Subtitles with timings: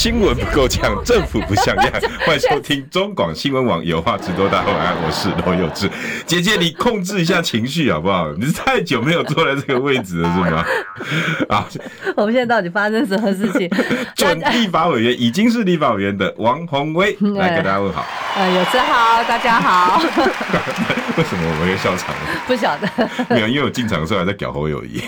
[0.00, 1.92] 新闻不够呛，政府不像 样。
[2.24, 4.48] 欢迎收听中广新闻网有话直说。
[4.48, 5.90] 大家晚安，我是罗有志。
[6.24, 8.32] 姐姐，你控制一下情绪好不好？
[8.32, 10.64] 你是太久没有坐在这个位置了，是吗？
[11.54, 11.68] 啊，
[12.16, 13.68] 我们现在到底发生什么事情？
[14.16, 18.06] 准立法委员已经是立法委员的王宏威来给大家问好。
[18.38, 19.98] 呃，有志好，大家好。
[19.98, 22.40] 为什么我们又笑场了？
[22.46, 22.88] 不晓得。
[23.28, 25.04] 没有，因为我进场的时候还在搞侯友谊。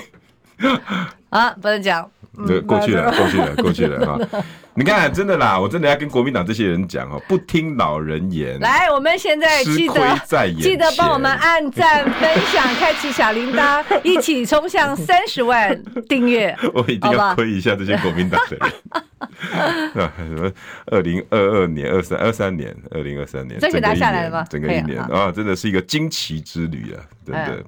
[1.31, 2.07] 啊，不能讲。
[2.47, 4.43] 这过去了，过去了，过去了 哈。
[4.75, 8.59] 你看，真的啦，我真的要跟国民党这些人讲哦，不听老人言。
[8.61, 10.19] 来，我们现在记得
[10.63, 16.57] 记得帮我们按赞、分享、开启小铃铛， 一起冲向三十万订阅。
[16.73, 20.03] 我一定要亏一下这些国民党的人。
[20.03, 20.51] 啊，什么
[20.87, 24.47] 二零二二年、二三二三年、二零二三年，这个拿下来了吗？
[24.49, 27.63] 整个一年啊，真的是一个惊奇之旅啊，真的。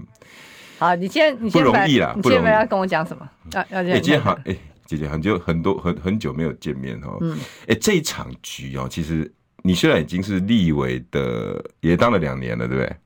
[0.85, 3.29] 好，你先，你先不容易啦，你先要跟我讲什么？
[3.53, 4.03] 要要这样。
[4.03, 4.57] 今天好，哎。
[4.87, 9.33] 姐姐很久很多很很久没有见面哦，嗯，哎，这一场局哦，其实
[9.63, 12.97] 你虽然已经是立委的，也当了两年了，对不对？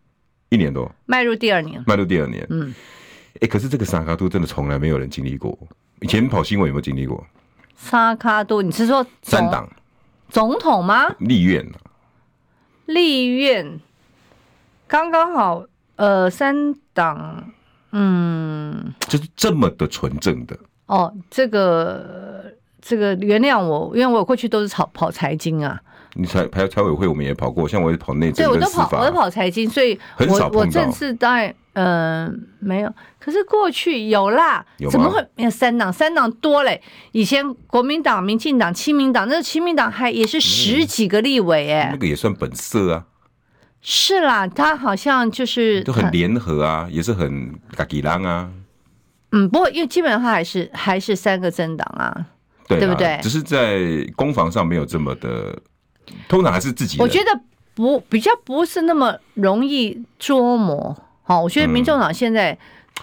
[0.48, 2.74] 一年多，迈入第二年，迈入第二年，嗯，
[3.40, 5.56] 哎，可是这个三脚督真的从来没有人经历过，
[6.00, 7.24] 以前跑新闻有没有经历过？
[7.76, 9.70] 三脚督，你是说三党
[10.28, 11.14] 总统吗？
[11.20, 11.64] 立院，
[12.86, 13.78] 立院，
[14.88, 17.52] 刚刚好，呃，三党，
[17.92, 20.56] 嗯，就是这么的纯正的。
[20.86, 25.80] 哦，这个这个原谅我，因为我过去都是跑跑财经啊。
[26.14, 35.92] 你财排财委会我们也跑过，像我也跑内政，对，我都跑，我都跑财经，所以我很少我这次当然呃没有，可是过去有啦，有怎么会没有三党？
[35.92, 36.80] 三党多嘞，
[37.12, 43.04] 以前国民党、民进党、亲民党，那亲民党还也是十几个立委哎、嗯，那个也算本色啊。
[43.80, 48.50] 是啦，他好像就是都很联合啊，也是很嘎吉郎啊。
[49.32, 52.26] 嗯，不过因为基本上还是还是三个政党啊，
[52.66, 53.18] 对，对不对？
[53.22, 53.78] 只是在
[54.16, 55.56] 攻防上没有这么的，
[56.28, 56.98] 通常还是自己。
[57.00, 57.40] 我觉得
[57.74, 60.96] 不比较不是那么容易捉摸。
[61.22, 62.58] 好，我觉得民众党现在太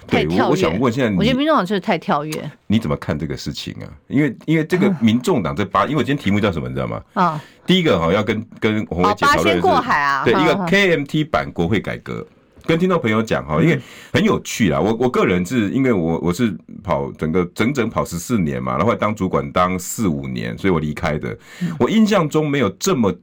[0.08, 0.42] 跳跃。
[0.44, 2.52] 我想问，现在我觉得民众党就是太跳跃。
[2.68, 3.88] 你怎么看这个事情啊？
[4.08, 7.02] 因为因为这个 民众党这八，因为我今天题目叫什么，你知道吗？
[7.14, 12.26] 啊，第一个哈要跟跟鸿薇姐讨论的是过海啊，对一个 KMT 版国会改革。
[12.68, 13.80] 跟听众朋友讲哈，因为
[14.12, 14.80] 很有趣啦。
[14.80, 16.52] 我我个人是因为我我是
[16.84, 21.38] 跑整个整整跑十四年嘛，然后当主管当四五年，所以我离开的。
[21.78, 23.14] 我印象中没有这么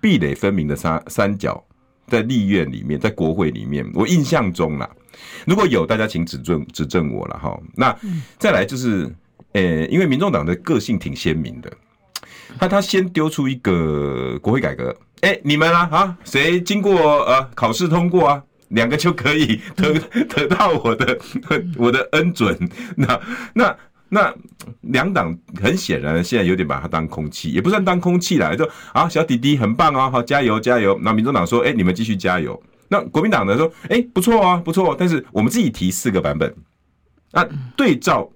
[0.00, 1.62] 壁垒分明的三三角
[2.10, 3.88] 在立院里面，在国会里面。
[3.94, 4.90] 我印象中啦，
[5.46, 7.58] 如果有大家请指正指正我了哈。
[7.74, 7.96] 那
[8.38, 9.08] 再来就是，
[9.52, 11.72] 呃，因为民众党的个性挺鲜明的，
[12.58, 18.42] 那他先丢出一个国会改革，哎，你们啊啊，谁经过呃考试通过啊？
[18.70, 19.98] 两个就可以得
[20.28, 21.18] 得到我的
[21.76, 22.56] 我的恩准，
[22.94, 23.20] 那
[23.52, 23.76] 那
[24.12, 24.34] 那
[24.80, 30.98] 两党很显然现在有点把它当空气，也不算当空气啦，就啊小弟弟很棒哦，好加油加油。
[31.02, 32.60] 那民众党说，哎，你们继续加油。
[32.88, 36.52] 那国民党呢说，哎，不错啊不错，但是我们自己提四个版本，
[37.30, 38.28] 那对照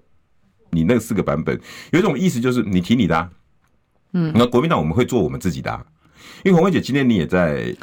[0.71, 1.59] 你那四个版本，
[1.91, 3.29] 有一种意思就是你提你的，啊，
[4.13, 5.85] 嗯，那国民党我们会做我们自己的，啊，
[6.45, 7.75] 因为红慧姐今天你也在。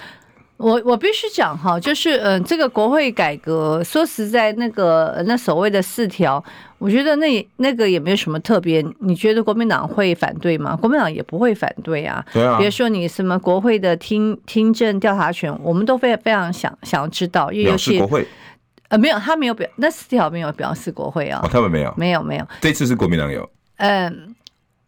[0.59, 6.43] 我我必须讲哈，就是嗯，这个国会改革，说实在，那个那所谓的四条，
[6.82, 8.84] 我觉得那那个也没有什么特别。
[8.98, 10.75] 你觉得国民党会反对吗？
[10.75, 12.25] 国民党也不会反对啊。
[12.32, 12.59] 对啊。
[12.59, 18.26] 比如说你什么国会的听听证调查权，我们都非非常想想要知道，因为有些国会
[18.88, 21.41] 呃没有，他没有表那四条没有表示国会啊。
[21.44, 22.47] 哦，他们没有，没有没有。
[22.60, 23.49] 这次是国民党有。
[23.76, 24.34] 嗯，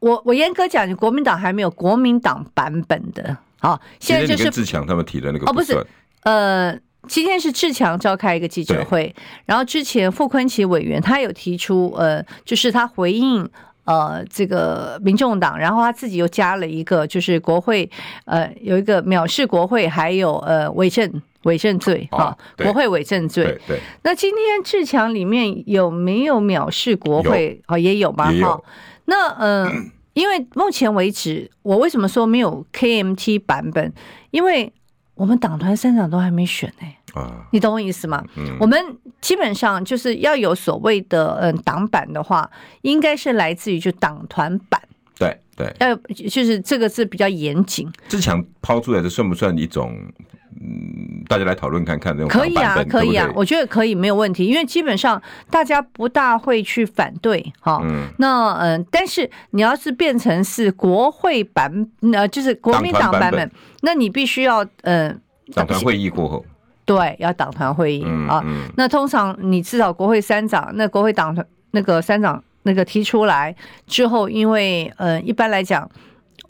[0.00, 3.36] 我我严格讲，你国民党还没有国民党版本的。
[3.60, 5.86] 好，现在就是志强他们提的那个哦，不是，
[6.24, 6.76] 呃，
[7.08, 9.14] 今天是志强召开一个记者会，
[9.46, 13.48] 然后之前傅昆奇委员他有提出，呃，就是他回应
[13.84, 17.88] 呃这个民众党，然后他自己又加了一个，就是国会
[18.24, 23.44] 呃有一个藐视国会，还有呃伪证伪证罪哈，国会伪证罪。
[23.44, 27.60] 对，对，那今天志强里面有没有藐视国会？
[27.68, 28.32] 哦，也有吧？
[28.42, 28.60] 哈，
[29.04, 29.64] 那呃。
[29.66, 33.92] 嗯 因为目前为止，我为什么说没有 KMT 版本？
[34.30, 34.72] 因为
[35.14, 36.86] 我们党团三长都还没选呢。
[37.20, 38.24] 啊，你懂我意思吗？
[38.36, 38.76] 嗯，我们
[39.20, 42.50] 基本上就是要有所谓的嗯党版的话，
[42.82, 44.80] 应该是来自于就党团版。
[45.16, 47.88] 对对，要就是这个是比较严谨。
[48.08, 49.96] 志强抛出来的算不算一种
[50.60, 55.20] 嗯，大家来讨论看看这种可以啊，可以啊，对对，我觉得可以，没有问题，因为基本上
[55.50, 57.80] 大家不大会去反对哈。
[57.82, 63.50] 嗯，那嗯、呃，但是你要是变成是国会版，呃，就是国民党版本，
[63.82, 66.44] 那你必须要嗯，呃、党团会议过后，
[66.84, 68.42] 对，要党团会议、嗯、啊。
[68.46, 73.54] 嗯、那通常你至少国会三长，那国会党团那个三长那个提出来
[73.86, 75.90] 之后，因为呃，一般来讲。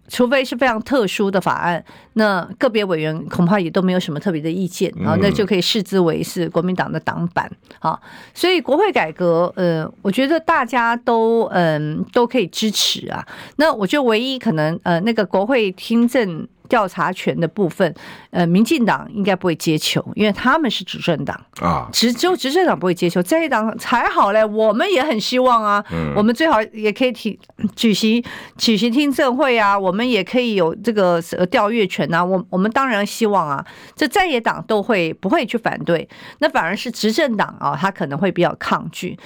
[0.09, 1.85] 除非是非常特殊的法案，
[2.15, 7.99] 那个别委员恐怕也都没有什么特别的意见啊，那就可以视之为是国民党的党版啊。
[8.33, 13.27] 所以国会改革，呃，我觉得大家都嗯都可以支持啊。
[13.56, 16.47] 那我觉得唯一可能呃那个国会听证。
[16.69, 17.94] 调查权的部分，
[18.31, 24.44] 呃，民进党应该不会接球，因为他们是执政党啊，只只有执政党不会接球，在野党才好嘞。
[24.44, 27.38] 我们也很希望啊，嗯、我们最好也可以提
[27.76, 28.25] 举行
[28.56, 31.20] 举行听证会啊，我们也可以有这个
[31.50, 32.25] 调阅权啊。
[32.25, 33.64] 我我们当然希望啊，
[33.94, 36.08] 这在野党都会不会去反对，
[36.38, 39.19] 那反而是执政党啊，他可能会比较抗拒。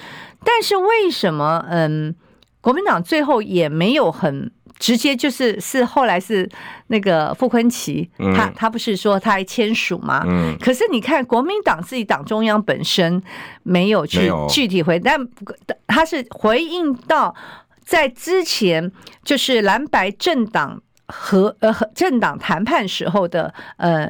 [0.43, 2.13] 但是为什么嗯，
[2.61, 4.51] 国民党最后也没有很。
[4.79, 6.49] 直接就是是后来是
[6.87, 10.23] 那个傅崐萁，他他不是说他还签署吗？
[10.25, 13.21] 嗯，可是你看国民党自己党中央本身
[13.63, 15.19] 没有去具体回，但
[15.85, 17.35] 他是回应到
[17.83, 18.89] 在之前
[19.25, 24.09] 就是蓝白政党和呃和政党谈判时候的呃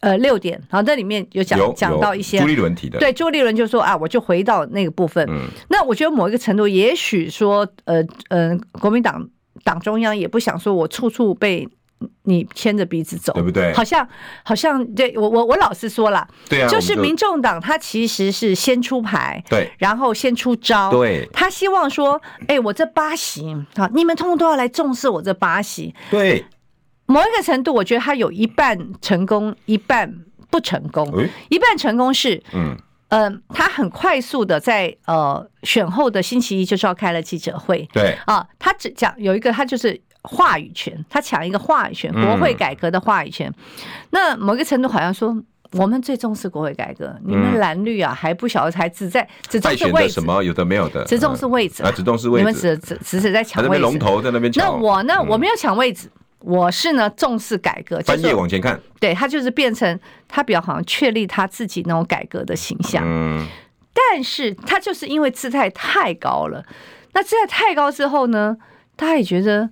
[0.00, 5.24] 呃六点，然后这里面有讲讲到一些朱立伦提的，对朱立伦就说啊，我就回到那个部分。
[5.30, 9.28] 嗯，那我觉得某一个程度，也许说呃呃国民党。
[9.68, 11.68] 党中央也不想说，我处处被
[12.22, 13.70] 你牵着鼻子走，对不对？
[13.74, 14.08] 好像
[14.42, 26.42] 好像对我我我老实说了，对啊，就是民众党他其实是先出牌，对，然后先出招，对，他希望说，哎，我这八席啊，你们通通都要来重视我这八席，对，
[27.04, 30.14] 某一个程度，我觉得他有一半成功，一半
[30.48, 31.12] 不成功，
[31.50, 32.74] 一半成功是，嗯。
[33.08, 37.88] 嗯、呃，他很快速的在呃选后的星期一就召开了记者会。
[37.92, 38.16] 对。
[38.26, 43.48] 啊，他只讲有一个，他就是话语权，他抢一个话语权，国会改革的话语权。
[43.48, 43.54] 嗯、
[44.10, 45.36] 那某个程度好像说，
[45.72, 50.42] 我们最重视国会改革，你们蓝绿啊还不晓得，才只在只重视位置，什么？
[50.42, 51.82] 有的没有的，只重视位置。
[51.82, 54.64] 啊，只重视位置，你们只只只是在抢位置，龙头在那边抢。
[54.64, 56.08] 那我呢，我没有抢位置。
[56.08, 59.98] 嗯我是呢重视改革，翻页往前看，对，他就是变成
[60.28, 63.46] 他比较好像确立他自己那种改革的形象，嗯，
[63.92, 66.64] 但是他就是因为姿态太高了，
[67.12, 68.56] 那姿态太高之后呢，
[68.96, 69.68] 他也觉得，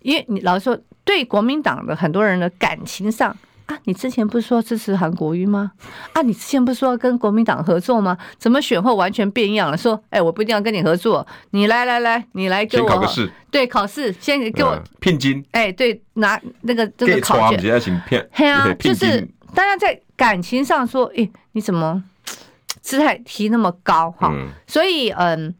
[0.00, 3.36] 因为你老实说，对国民党的很多人的感情上。
[3.66, 5.72] 啊，你之前不是说支持韩国瑜吗？
[6.12, 8.16] 啊，你之前不是说跟国民党合作吗？
[8.38, 9.76] 怎么选后完全变样了？
[9.76, 19.20] 说，哎，我不一定要跟你合作，你来来来，你来给我考个试，对，考试先给我聘金，哎，对，拿那个这个考卷，对啊，就是
[19.54, 22.02] 大家在感情上说，哎，你怎么
[22.80, 24.32] 姿态提那么高哈？
[24.66, 25.54] 所以，嗯。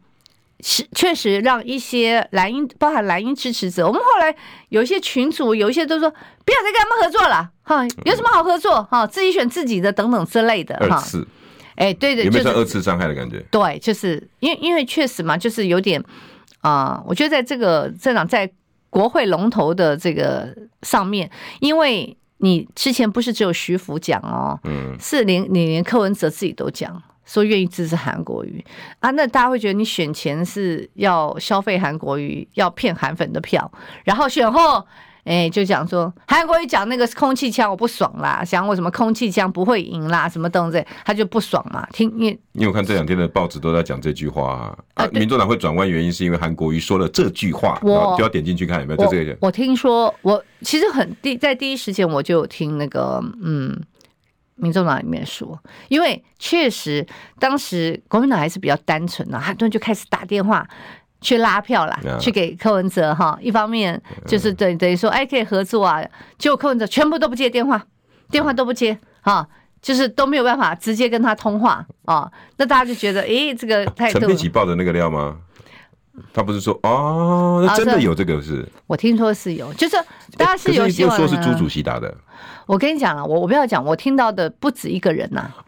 [0.59, 4.35] 是确实让一些蓝鹰，包含蓝鹰支持者，我们后来
[4.69, 8.81] 有一些群主，有一些都说不要再跟他们合作了，哈，有什么好合作？
[8.89, 10.95] 哈，自己选自己的等等之类的，哈。
[10.95, 11.27] 二次，
[11.75, 13.45] 哎，对对，有没有二次伤害的感觉？
[13.51, 16.03] 对，就是因为因为确实嘛，就是有点
[16.61, 18.49] 啊，我觉得在这个政党在
[18.89, 20.51] 国会龙头的这个
[20.81, 27.01] 上面，因为你之前不是只有徐福讲哦，嗯，是连你连柯文哲自己都讲。
[27.27, 28.63] 说愿意支持韩国瑜
[28.99, 33.69] 啊，那大家会觉得你选前是要消费韩国瑜，要骗韩粉的票，
[34.05, 34.81] 然后选后，
[35.25, 41.85] 哎，就讲说韩国瑜讲那个空气枪我不爽啦，讲我什么空气枪不会赢啦，什么东西，他就不爽嘛。
[41.91, 49.37] 听，因为你有看这两天的报纸都在讲这句话啊，啊民众党会转弯原因是因为韩国瑜说了这句话，我就要点进去看有没有就这个。
[49.41, 53.77] 我听说，我其实很第在第一时间我就有听那个嗯。
[54.57, 57.05] 民众党里面说，因为确实
[57.39, 60.67] 当时国民党还是比较单纯的，很多人就开始打电话
[61.21, 63.37] 去拉票啦，去给柯文哲哈。
[63.41, 66.03] 一方面就是等等于说，哎，可以合作啊。
[66.37, 67.83] 结果柯文哲全部都不接电话，
[68.29, 69.47] 电话都不接啊，
[69.81, 72.31] 就是都没有办法直接跟他通话啊。
[72.57, 74.19] 那大家就觉得，哎，这个态度。
[74.19, 75.37] 陈佩琪爆的那个料吗？
[76.33, 78.67] 他不是说哦，那真的有这个是？
[78.85, 79.95] 我听说是有，就是
[80.37, 81.15] 大家是有希望。
[81.17, 82.13] 说是朱主席打的。
[82.65, 85.65] 我跟你讲啊，我我不要讲，我听到的不止一个人呐、啊，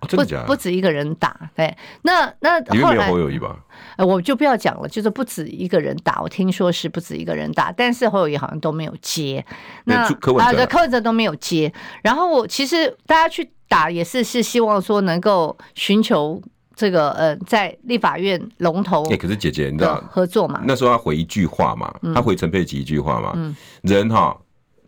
[0.00, 0.16] 不
[0.46, 3.56] 不止一个人打，对，那那后来侯友谊吧，
[3.98, 9.44] 我就不要讲了，就是不止一个人打，我听说是不止一个人打，但是侯友谊好像都没有接，
[9.84, 10.66] 那柯文哲。
[10.66, 16.42] 柯文哲都没有接，然后我其实大家去打也是是希望说能够寻求
[16.76, 20.62] 这个呃在立法院龙头，哎，可是姐姐你知道合作嘛？
[20.64, 24.36] 那时候他回一句话嘛，他回陈佩琪一句话嘛，人哈。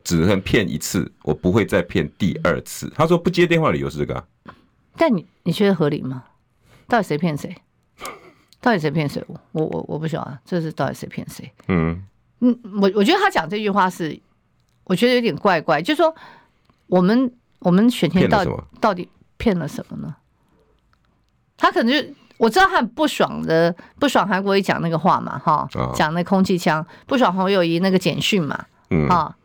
[0.05, 2.91] 只能骗一次，我不会再骗第二次。
[2.97, 4.25] 他说不接电话理由是这个、啊。
[4.97, 6.25] 但你你觉得合理吗？
[6.87, 7.55] 到底谁骗谁？
[8.59, 9.23] 到底谁骗谁？
[9.53, 11.53] 我我我不晓得，这是到底谁骗谁？
[11.67, 12.03] 嗯
[12.41, 14.19] 嗯，我我觉得他讲这句话是，
[14.85, 16.15] 我觉得有点怪怪，就是说
[16.87, 20.17] 我们我们选天到底到底骗了什么呢？
[21.59, 29.37] 他可能就我知道他很不爽的，不爽韩国瑜讲那个话嘛，哈，讲那空气枪，不爽侯友谊那个简讯嘛，嗯啊，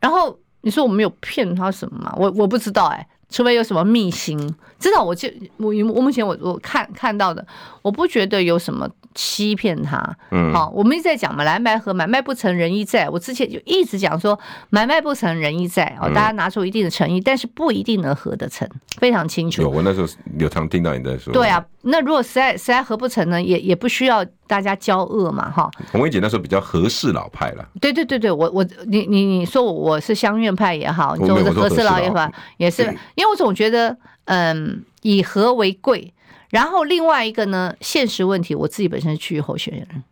[0.00, 2.14] 然后你说我没有骗他什么嘛？
[2.16, 3.06] 我我不知道哎、欸。
[3.32, 4.36] 除非有什么秘辛，
[4.80, 5.28] 至少我就
[5.58, 7.46] 我我目前我我看看到的，
[7.80, 10.16] 我不觉得有什么欺骗他。
[10.30, 13.08] 嗯，好，我们一直在讲嘛，蓝白和买卖不成仁义在。
[13.08, 14.38] 我之前就一直讲说，
[14.70, 19.62] 买卖不成仁义在哦，大家拿出一定的诚意，但是不一定能合得成，非常清楚。
[19.62, 20.06] 有，我那时候
[20.38, 21.32] 有常听到你在说。
[21.32, 25.70] 对啊，那如果实在实在合不成呢，也也不需要大家交恶嘛，哈。
[25.90, 27.68] 红薇姐那时候比较和事老派了。
[27.80, 32.82] 对对对对，我我你你你说我是乡愿派也好，你说我是和事佬也好，也是。
[33.16, 36.14] 因为我总觉得，嗯，以和为贵。
[36.50, 40.02] 然后另外一个呢，现实问题，我自己本身是区域候选人，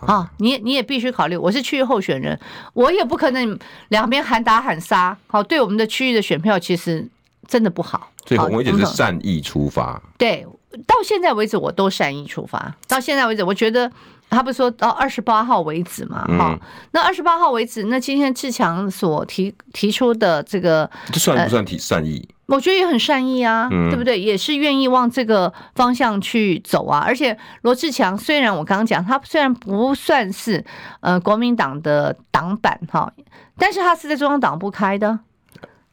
[0.00, 2.38] 啊，你也你也必须考虑，我是区域候选人，
[2.74, 7.08] 我也不可能两边喊打喊杀，好，对我们的区域的选票其实
[7.46, 8.10] 真的不好。
[8.26, 10.00] 所以我一直是善意出发。
[10.18, 10.46] 对，
[10.86, 12.76] 到现在为止我都善意出发。
[12.86, 13.90] 到现在为止，我觉得
[14.28, 22.28] 他不是说到二十八号为止嘛，哈，那二十八号为止，那今天志强所提提出的这个，这算不算提善意？
[22.48, 24.18] 我觉得也很善意啊，对不对？
[24.18, 27.04] 也是愿意往这个方向去走啊。
[27.06, 30.64] 而且罗志强虽然我刚刚讲，他虽然不算是
[31.00, 33.12] 呃国民党的党板哈，
[33.58, 35.20] 但是他是在中央党部开的。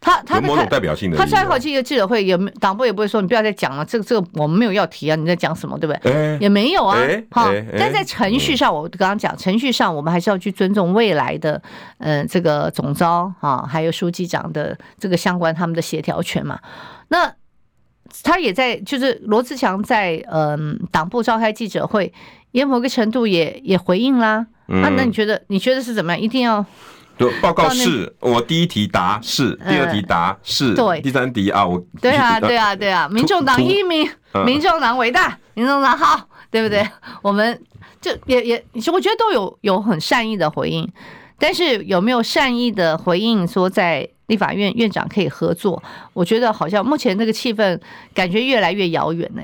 [0.05, 6.37] 他他某种代表性的，他开好几个记者会，也没党部也不会说你不要再讲了，这个这个我们没有要提啊，你在讲什么，对不对？
[6.39, 6.95] 也没有啊，
[7.31, 11.59] 好，但在程序上，我刚刚讲程序上，我们还是要去尊重未来的，
[11.97, 16.59] 嗯，这个总招啊，还有书记长的这个相关他们的协调权嘛。
[17.07, 17.33] 那
[18.21, 22.13] 他也在，就是罗志强在嗯党部召开记者会，
[22.51, 24.45] 也某个程度也也回应啦。
[24.67, 26.21] 那那你觉得你觉得是怎么样？
[26.21, 26.63] 一定要？
[27.17, 34.09] 就报告是，我第一题答是，第二题答是，对，第三题啊，我对啊，对啊，对啊，民众党一名，
[34.45, 36.85] 民众党伟大，民众党好，对不对？
[37.21, 37.57] 我们
[38.01, 40.91] 就也也，我觉得都有有很善意的回应，
[41.39, 45.81] 但是有没有善意的回应说在立法院院长可以合作？
[46.13, 47.79] 我觉得好像目前这个气氛
[48.13, 49.41] 感觉越来越遥远呢。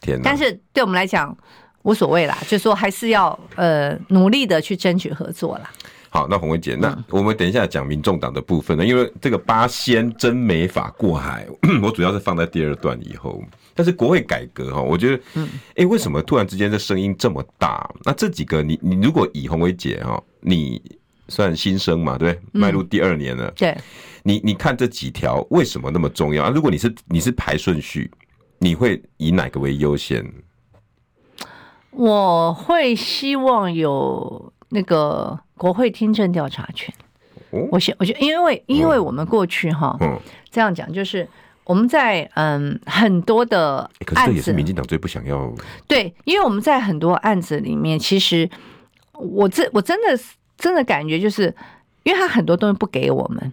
[0.00, 0.22] 天哪！
[0.24, 1.36] 但是对我们来讲
[1.82, 5.70] 无所谓啦，就说还是要呃努力的去争取合作啦。
[6.12, 11.46] 好，那洪薇姐，那我们等一下讲民众党的部分呢，因为这个八仙真没法过海，
[11.82, 13.42] 我主要是放在第二段以后。
[13.76, 17.88] 但是国会改革哈，我觉得，嗯，哎，为什么突然之间这声音这么大？
[18.04, 20.82] 那这几个，你你如果以洪薇姐哈，你
[21.28, 23.74] 算新生嘛，对，迈入第二年了，对，
[24.24, 26.52] 你你看这几条为什么那么重要啊？
[26.52, 28.10] 如果你是你是排顺序，
[28.58, 30.28] 你会以哪个为优先？
[31.92, 35.38] 我会希望有那个。
[35.60, 36.90] 国会听证调查权，
[37.70, 39.94] 我想，我觉得，因为，因为我们过去哈，
[40.50, 41.28] 这样讲，就是
[41.64, 45.52] 我们在嗯很多的案子，可是这也是民进党最不想要。
[45.86, 48.48] 对，因为我们在很多案子里面，其实
[49.12, 50.18] 我这我真的
[50.56, 51.54] 真的感觉，就是
[52.04, 53.52] 因为他很多东西不给我们，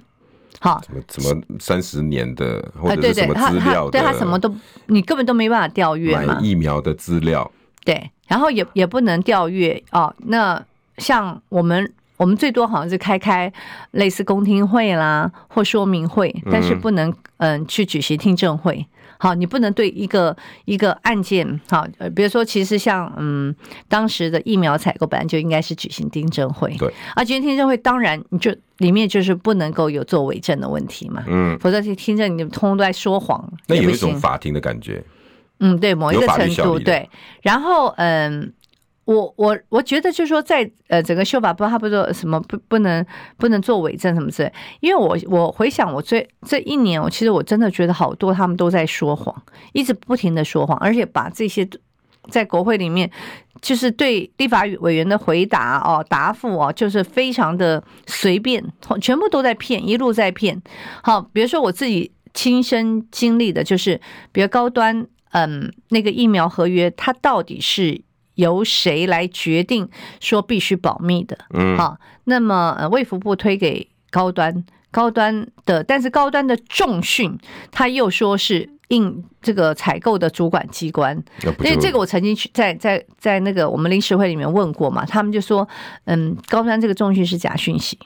[0.62, 4.50] 好，什么什么三十年的或者是什么资料，对他什么都
[4.86, 7.52] 你根本都没办法调阅嘛，疫苗的资料，
[7.84, 10.64] 对，然后也也不能调阅哦，那。
[10.98, 13.52] 像我们，我们最多好像是开开
[13.92, 18.86] 类似公听会啦，或说明会，但是不能嗯去举行听证会。
[19.20, 20.36] 好，你不能对一个
[20.66, 23.56] 一个案件，好，比如说其实像嗯
[23.88, 35.04] 当时的疫苗采购本来就应该是举行听证会，对，而举行听证会当然你就里面就是不能够有做伪证的问题嘛，嗯，否则去听证你通通都在说谎，那有一种法庭的感觉，
[35.62, 37.10] 嗯，对，某一个程度对，
[37.42, 38.54] 然后嗯。
[39.08, 43.06] 我我我觉得就是说，在呃整个修法，不他不说什么不不能
[43.38, 49.34] 不能做伪证什么之类，因为我我回想我这这一年，我其实我真的觉得好多他们都在说谎，
[49.72, 51.66] 一直不停的说谎，而且把这些
[52.30, 53.10] 在国会里面
[53.62, 58.62] 就是对立法委员的回答哦答复哦，就是非常的随便，
[59.00, 60.62] 全部都在骗，一路在骗。
[61.02, 64.02] 好，比如说我自己亲身经历的就是，
[64.34, 68.02] 比如高端嗯那个疫苗合约，它到底是。
[68.38, 69.88] 由谁来决定
[70.20, 71.38] 说必须保密的？
[71.54, 77.38] 嗯，好，那么呃，卫福部推给高端，高端的，但是高端的重训，
[77.72, 81.22] 他又说是应这个采购的主管机关，
[81.60, 85.68] 因为这个我曾经去在在在那个我们临时会里面问过嘛，他们就说，
[86.06, 88.00] 嗯，高端这个重讯是假讯息，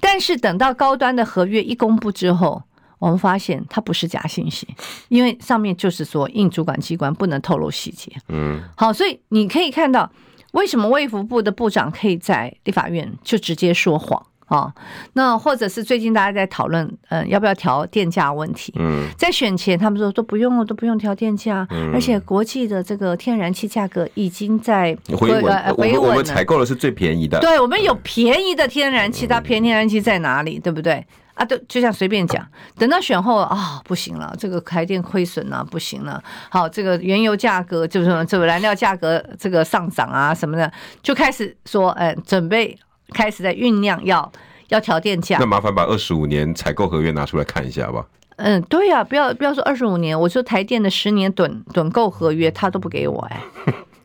[0.00, 2.62] 但是等到高端的合约一公布之后，
[2.98, 4.66] 我们发现它不是假信息，
[5.08, 8.12] 因为上面就是说应主管机关不能透露细节。
[8.28, 10.10] 嗯，好，所以你可以看到
[10.52, 14.24] 为什么卫福部的部长可以在立法院就直接说谎。
[14.46, 14.70] 啊，
[15.14, 18.74] 那或者是最近大家在讨论，嗯，要不要调电价问题？
[18.76, 26.10] 嗯，在选前他们说都不用了，都不用调电价，而且国际的这个天然气价格已经在回稳，回稳。
[26.10, 30.58] 我们采购的是最便宜的，对，我们有便宜的天然气，它便宜天然气在哪里？
[30.58, 31.04] 对不对？
[31.34, 32.46] 啊，都就像随便讲，
[32.78, 36.22] 等到选后啊，不行了，这个台电亏损了，不行了。
[36.48, 40.72] 好，这个原油价格就是这个燃料价格这个上涨啊什么的，
[41.02, 42.78] 就开始说，嗯，准备。
[43.12, 44.32] 开始在酝酿要
[44.70, 48.04] 要调电价，那麻烦把二十五年采购合约拿出来看一下吧。
[48.36, 53.40] 嗯，对呀、啊，不要不要说二十五年，我说台电的十年趸趸购合约他都不给我哎，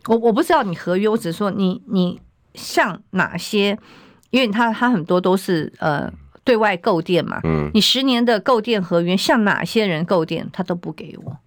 [0.08, 2.20] 我我不知道你合约，我只是说你你
[2.54, 3.80] 像哪些，
[4.32, 6.12] 因为他他很多都是呃
[6.44, 11.38] 对外购电嘛，嗯，你十年的购电合约向哪些人购电，他都不给我，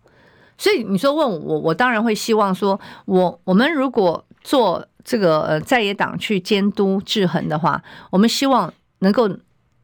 [0.56, 4.87] 所以你说问我，我当然会希望说，我我们如果做。
[5.04, 9.28] 这个呃，在野党去监督制衡的话，我们希望能够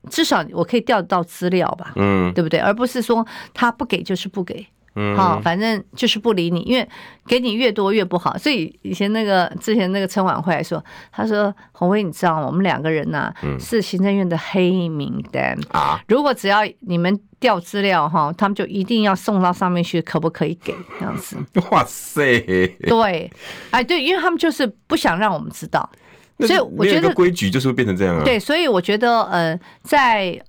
[0.08, 2.60] 至少我可以调得到资料吧，嗯，对不对？
[2.60, 4.64] 而不是说他不给就是不给。
[5.00, 6.86] 嗯，好，反正就是不理你，因为
[7.24, 8.36] 给你越多越不好。
[8.36, 12.46] 所以以前那个之前那个陈琬惠还说，他说红薇，你知道吗？
[12.46, 16.00] 我们两个人呐、啊嗯、是行政院的黑名单啊。
[16.08, 21.36] 如果只要你们调资料哈，他们就一定要送到上面去，可不可以给这样子？
[21.70, 22.40] 哇塞！
[22.80, 23.30] 对，
[23.70, 25.88] 哎对，因为他们就是不想让我们知道，
[26.40, 28.24] 所以我觉得规矩就是会变成这样啊。
[28.24, 30.40] 对，所以我觉得呃，在。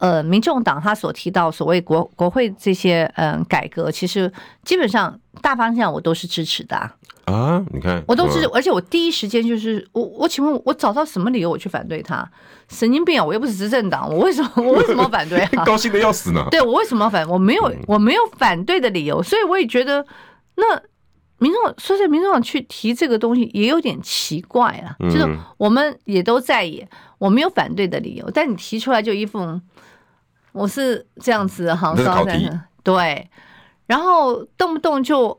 [0.00, 4.32] 呃，民众党他所提到所谓国国会这些嗯、呃、改革，其实
[4.64, 6.96] 基本上大方向我都是支持的啊。
[7.26, 12.28] 啊，你看，我都支持，而且我第一时间就是我我请问，我找到什么理由我去反对他？
[12.68, 13.24] 神经病啊！
[13.24, 15.62] 我又不是执政党，我为什么我为什么要反对啊？
[15.64, 16.44] 高兴的要死呢。
[16.50, 17.28] 对，我为什么要反？
[17.28, 20.04] 我没有我没有反对的理由，所以我也觉得
[20.56, 20.80] 那
[21.38, 24.96] 民众说在民众党去提这个东西也有点奇怪啊。
[25.00, 26.84] 就是我们也都在意，
[27.18, 29.60] 我没有反对的理由，但你提出来就一副。
[30.52, 32.24] 我是这样子，好像
[32.82, 33.28] 对，
[33.86, 35.38] 然后动不动就，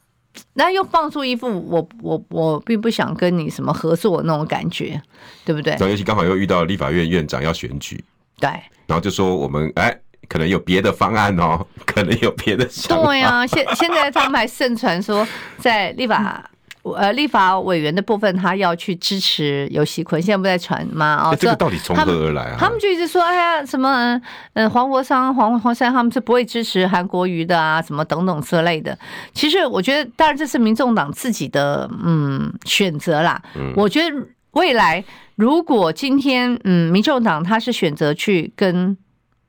[0.54, 5.00] 然后又放出一副我我我并不想跟你什么合作那种感觉，
[5.44, 5.72] 对不对？
[5.72, 8.04] 然后尤其刚好又遇到立法院院长要选举，
[8.38, 8.50] 对，
[8.86, 9.96] 然后就说我们哎，
[10.28, 13.04] 可能有别的方案哦， 可能有别的想法。
[13.06, 15.26] 对啊，现现在他们还盛传说
[15.58, 16.50] 在立法。
[16.82, 21.30] 呃，立法委员的部分，他要去支持游锡坤，现在不在传吗？
[21.30, 22.56] 哦，这个到底从何而来啊？
[22.58, 24.20] 他们就一直说，哎呀，什么，
[24.54, 28.98] 嗯，黄国昌、黄黄珊他们是不会支持韩国瑜的啊，什么等等之类的。
[29.34, 33.40] 其实我觉得，当然这是民众党自己的嗯选择啦。
[33.76, 34.16] 我觉得
[34.52, 35.04] 未来
[35.36, 38.96] 如果今天嗯民众党他是选择去跟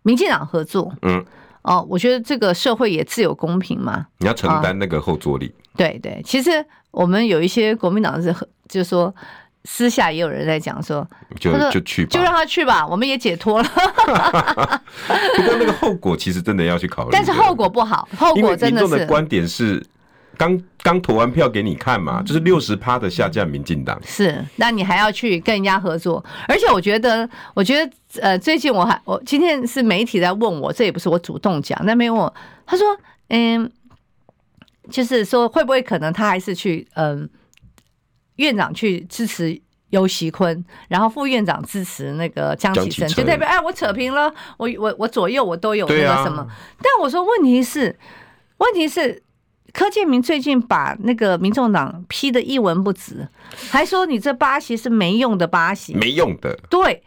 [0.04, 1.24] 民进党合作，嗯，
[1.64, 4.08] 哦，我觉得这个社会也自有公平嘛。
[4.20, 5.54] 你要承担那个后坐力。
[5.76, 6.66] 对对，其实。
[6.92, 8.36] 我们有一些国民党是，
[8.68, 9.16] 就是说
[9.64, 11.08] 私下也有人在讲说，
[11.40, 13.70] 就就去吧，就让他去吧，我们也解脱了。
[15.38, 18.98] 不过那个后果其实真的要去考虑，但是后果不好，后果真的是。
[18.98, 19.82] 的观点是，
[20.38, 24.00] 刚刚投完票给你看嘛，就是六十趴的下降民进党。
[24.04, 26.24] 是，那你还要去跟人家合作？
[26.48, 27.92] 而且我觉得，我觉得
[28.22, 32.34] 呃，最近我还我今天是媒体在问我，这也不是我主动讲，那没问我，
[32.66, 32.86] 他说，
[33.30, 33.72] 嗯。
[34.90, 37.30] 就是说，会不会可能他还是去嗯，
[38.38, 46.46] 院长去支持尤习坤，然后副院长支持那个江启臣，就代表哎，我扯平了，我我我左右我都有那个什么。
[46.80, 47.96] 但我说问题是，
[48.58, 49.22] 问题是
[49.74, 53.28] 柯建明最近把那个民众党批的一文不值，
[53.70, 56.60] 还说你这八席是没用的八席，没用的。
[56.70, 57.04] 对，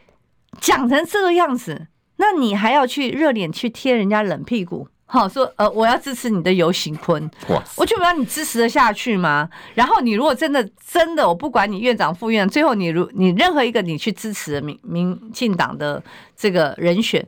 [0.61, 4.88] 讲成这个样子，那你还要去热脸去贴人家冷屁股？
[5.07, 7.31] 好说，呃，我要支持你的游行坤，
[7.77, 9.48] 我就不要你支持的下去吗？
[9.74, 16.03] 然后你如果真的真的，我不管你院长副院长，最后你如你任何一个你去支持民民进党的
[16.35, 17.24] 这个人选，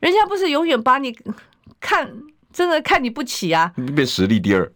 [0.00, 1.16] 人家不是永远把你
[1.80, 2.12] 看
[2.54, 3.72] 真的看你不起啊？
[3.76, 4.72] 你变实力第二。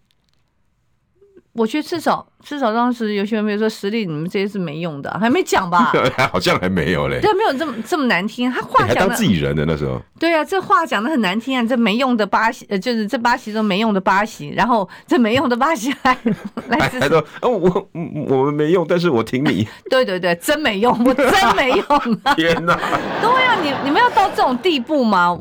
[1.53, 5.93] 我觉得至少至少当时有些人没有说实力，你们这些是没用的，还没讲吧？
[6.31, 7.21] 好像还没有嘞。
[7.21, 8.49] 对，没有这么这么难听。
[8.49, 10.01] 他话讲的、欸、当自己人的那时候。
[10.21, 11.65] 对啊，这话讲的很难听啊！
[11.65, 16.17] 这没用的巴西，呃，就是这巴西都没用的巴西，然后这没用的巴西还
[16.69, 17.09] 来支持。
[17.09, 17.91] 说哦，我
[18.29, 19.67] 我们没用，但是我挺你。
[19.91, 22.35] 对对对，真没用，我真没用、啊。
[22.37, 22.77] 天哪！
[23.21, 25.37] 对啊，你你们要到这种地步吗？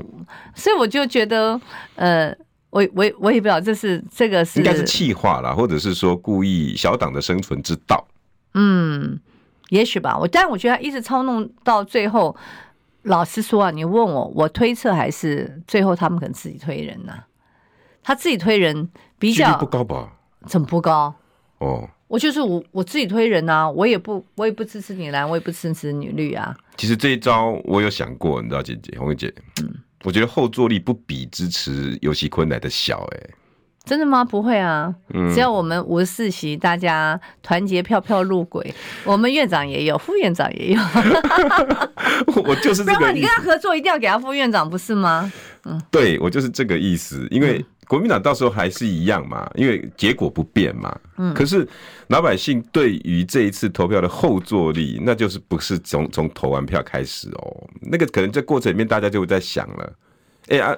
[0.58, 1.62] 所以我就觉得，
[1.96, 2.36] 呃。
[2.70, 8.06] 我我我也不知道，这是这个是应该是气话啦，或者是说故意小党的生存之道。
[8.56, 9.18] 嗯，
[9.70, 10.18] 也许吧。
[10.20, 12.36] 我但我觉得他一直操弄到最后，
[13.04, 17.26] 老实说啊，你问我，我推测还是最后他们可能自己推人呐、啊。
[18.04, 20.12] 他自己推人比较不高吧？
[20.46, 21.16] 怎么不高？
[21.60, 26.56] 哦，我就是我我自己推人呐、啊，我也不我也不支持你蓝，我也不支持你绿啊。
[26.76, 29.74] 其实这一招我有想过，你知道，姐姐红姐，嗯。
[30.08, 33.34] 我觉得后坐力不比支持尤熙坤来的小哎、欸，
[33.84, 34.24] 真的吗？
[34.24, 34.96] 不会啊，
[35.34, 40.80] 只要我们五十四席大家团结票票入轨， 我们院长也有，副院长也有，
[42.46, 43.06] 我就是这个意思。
[43.08, 45.30] 不你跟他合作一定要给他副院长不是吗？
[45.66, 47.66] 嗯，对，我就是这个意思，因为。
[47.88, 50.96] 国民党到时候还是一样嘛，因为结果不变嘛。
[51.18, 51.34] 嗯。
[51.34, 51.68] 可是
[52.08, 57.68] 老百姓对于这一次投票的后坐力，那就是不是从从投完票开始哦。
[57.82, 59.94] 那个可能在过程里面大家就会在想了，
[60.50, 60.76] 哎啊。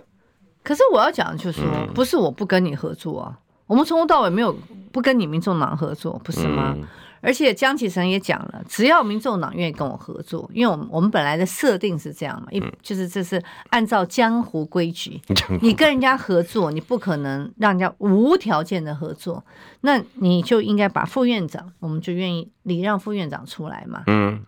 [0.61, 4.55] 可是我要讲的就是说，不是我不跟你合作啊，我们从头到尾没有
[4.91, 6.75] 不跟你民众党合作，不是吗？
[7.21, 15.19] 而且江启臣也讲了，只要民众党愿意跟我合作，因为我们我们本来的设定是这样嘛，一就是这是按照江湖规矩，
[15.61, 19.43] 你跟人家合作，你不可能让人家无条件的合作，
[19.81, 24.45] 那你就应该把副院长，我们就愿意礼让副院长出来嘛，嗯，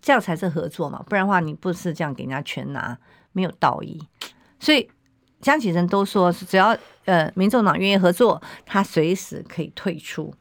[0.00, 2.98] 这样才是合作嘛，不然的话你不是这样给人家全拿，
[3.32, 4.02] 没有道义。
[4.58, 4.88] 所以
[5.40, 10.34] 江启臣都说，只要呃民众党愿意合作，他随时可以退出。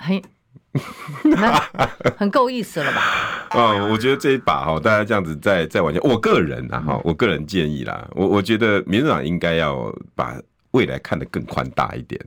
[0.00, 0.22] 很
[2.16, 3.00] 很够意思了吧？
[3.50, 6.00] 啊，我觉得这一把哈，大家这样子再再玩笑。
[6.02, 12.20] 我个人啊哈，我个人建议啦，我我觉得民进党应该要把未来看得更宽大一点。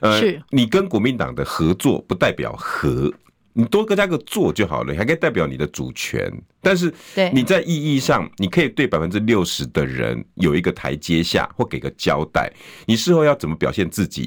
[0.00, 3.12] 呃，是你跟国民党的合作不代表和，
[3.52, 6.30] 你多加个做就好了，还可以代表你的主权。
[6.60, 6.92] 但是
[7.32, 12.52] 你在意义上，你可以对百分之六十的人有一个台阶下，或给个交代。
[12.84, 14.26] 你事后要怎么表现自己？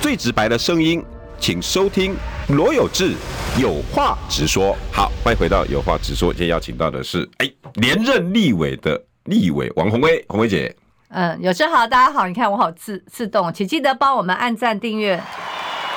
[0.00, 1.04] 最直白的声音，
[1.38, 2.16] 请收听
[2.48, 3.14] 罗有志
[3.60, 4.74] 有话直说。
[4.90, 6.32] 好，欢迎回到有话直说。
[6.32, 10.74] 今天邀请到的是，哎，连任立委的立委王宏威，宏威姐。
[11.08, 12.26] 嗯，有志好，大家好。
[12.26, 15.22] 你看我好自自动，请记得帮我们按赞、订阅、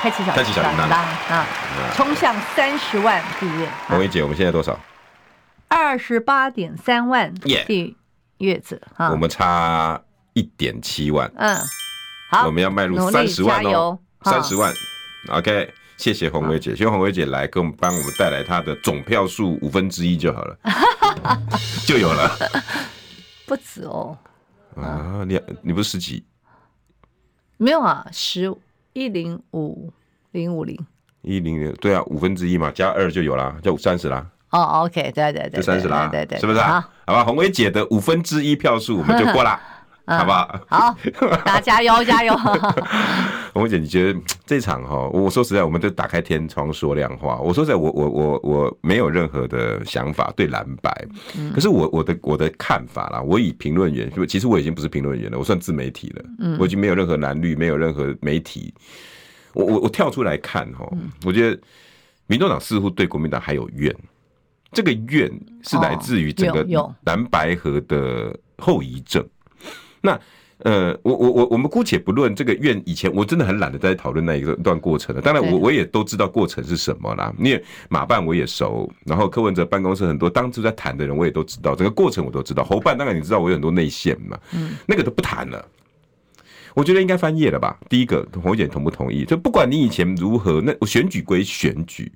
[0.02, 1.46] 开启小开启小铃铛啊，
[1.94, 3.66] 冲向三十万订阅。
[3.88, 4.78] 宏威姐，我们现在多少？
[5.68, 7.32] 二十八点三万
[7.66, 7.96] 订
[8.36, 9.98] 阅者啊，我们差
[10.34, 11.32] 一点七万。
[11.36, 11.56] 嗯。
[12.34, 14.72] 好，我们要迈入三十万哦，三十万。
[15.28, 20.58] OK，谢谢红薇姐，希望红薇姐来给我们帮我们带来她的总票数五分之一就好了，
[21.86, 22.30] 就有了。
[23.46, 24.18] 不止哦。
[24.74, 26.24] 啊，你你不是十几？
[27.56, 28.52] 没有啊，十
[28.94, 29.92] 一零五
[30.32, 30.76] 零五零
[31.22, 34.26] 一零零，对啊，五分之一嘛，加二就有啦，就三十啦。
[34.50, 36.88] 哦，OK，对对对，就三十啦，对对，是不是啊？
[37.06, 39.42] 好吧，红薇姐的五分之一票数我们就过
[40.06, 40.18] 了。
[40.18, 40.60] 好不好？
[40.68, 40.96] 好，
[41.44, 42.34] 大家加油加油！
[43.54, 45.08] 鸿薇姐，你觉得 这场哈？
[45.12, 47.38] 我说实在，我们都打开天窗说亮话。
[47.38, 50.92] 我说实在，我我我我没有任何的想法对蓝白，
[51.54, 56.56] 可是我我的我的看法啦，我以评论员，其实我已经不是评论员了，我算自媒体了。
[56.58, 58.74] 我已经没有任何蓝绿，没有任何媒体。
[59.52, 60.84] 我我我跳出来看哈，
[61.24, 61.58] 我觉得
[62.26, 63.94] 民众党似乎对国民党还有怨，
[64.72, 65.30] 这个怨
[65.62, 66.66] 是来自于整个
[67.04, 69.24] 蓝白河的后遗症。
[70.04, 70.20] 那
[70.58, 75.20] 呃，我我我我们姑且不论这个院，以前我真的很懒得在讨论那一个段过程了。
[75.20, 77.34] 当然，我我也都知道过程是什么啦。
[77.38, 82.62] 因为马办我也熟，然后柯文哲办公室很多当初在谈的人我也都知道，整个过程我都知道。
[82.62, 85.66] 侯办当然你知道我有很多内线嘛，嗯，那个都不谈了。
[86.72, 87.76] 我觉得应该翻页了吧？
[87.88, 89.24] 第一个，鸿薇姐同不同意？
[89.24, 92.10] 就不管你以前如何，那我选举归选举，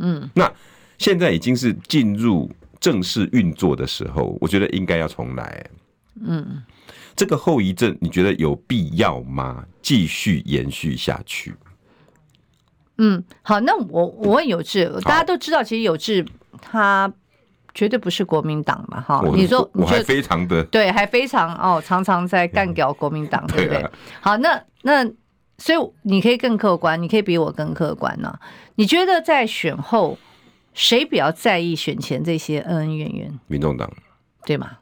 [0.00, 0.52] 嗯，那
[0.98, 5.64] 现在已经是进入正式运作的时候，我觉得应该要重来，
[6.26, 6.62] 嗯。
[7.16, 9.64] 这个后遗症，你觉得有必要吗？
[9.82, 11.54] 继续延续下去？
[12.98, 16.24] 嗯，好，那我我问有志，大家都知道，其实有志
[16.60, 17.10] 他
[17.72, 19.22] 绝对不是国民党嘛，哈。
[19.34, 23.90] 你说，我还非常的对，还非常哦，常常在干掉国民党，对不对？
[24.20, 25.04] 好，那那
[25.56, 28.38] 所以你可以更客观，你可以比我更客观呢。
[28.74, 30.18] 你觉得在选后，
[30.74, 33.40] 谁比较在意选前这些恩恩怨怨？
[33.46, 33.90] 民众党，
[34.44, 34.72] 对吗？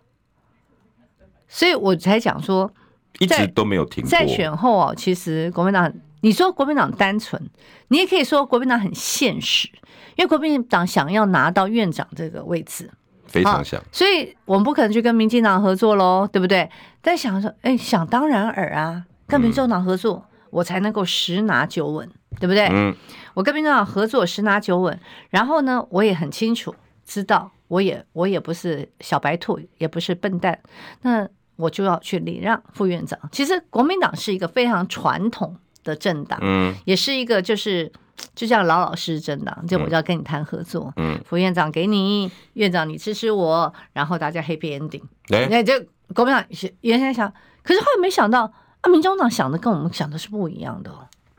[1.48, 2.70] 所以我才讲说，
[3.18, 4.10] 一直都没有停过。
[4.10, 7.42] 在选后哦，其实国民党，你说国民党单纯，
[7.88, 9.68] 你也可以说国民党很现实，
[10.16, 12.90] 因为国民党想要拿到院长这个位置，
[13.26, 16.70] 非常想，所以我们不可能去跟民进党合作喽，对不对？
[17.00, 22.08] 但想说，哎，想当然尔啊，跟民众党合作，嗯、我才能够十拿九稳，
[22.38, 22.68] 对不对？
[22.70, 22.94] 嗯，
[23.32, 26.74] 我跟民众党合作十拿九稳，然后呢，我也很清楚
[27.06, 30.58] 知道，我也我也不是小白兔，也不是笨蛋，
[31.00, 31.26] 那。
[31.58, 33.18] 我就要去礼让副院长。
[33.32, 37.90] 其实国民党是一个非常传统的政党，嗯，也是一个就是
[38.34, 39.66] 就这样老老实实政党。
[39.66, 45.02] 就我就要跟你谈合作，嗯，副院长给你，院长你支持我，然后大家 happy ending。
[45.28, 45.74] 那，就
[46.14, 46.44] 国民党
[46.82, 47.32] 原先想，
[47.64, 50.90] 可是后来没想到啊，民众党想的跟我们想的是不一样的，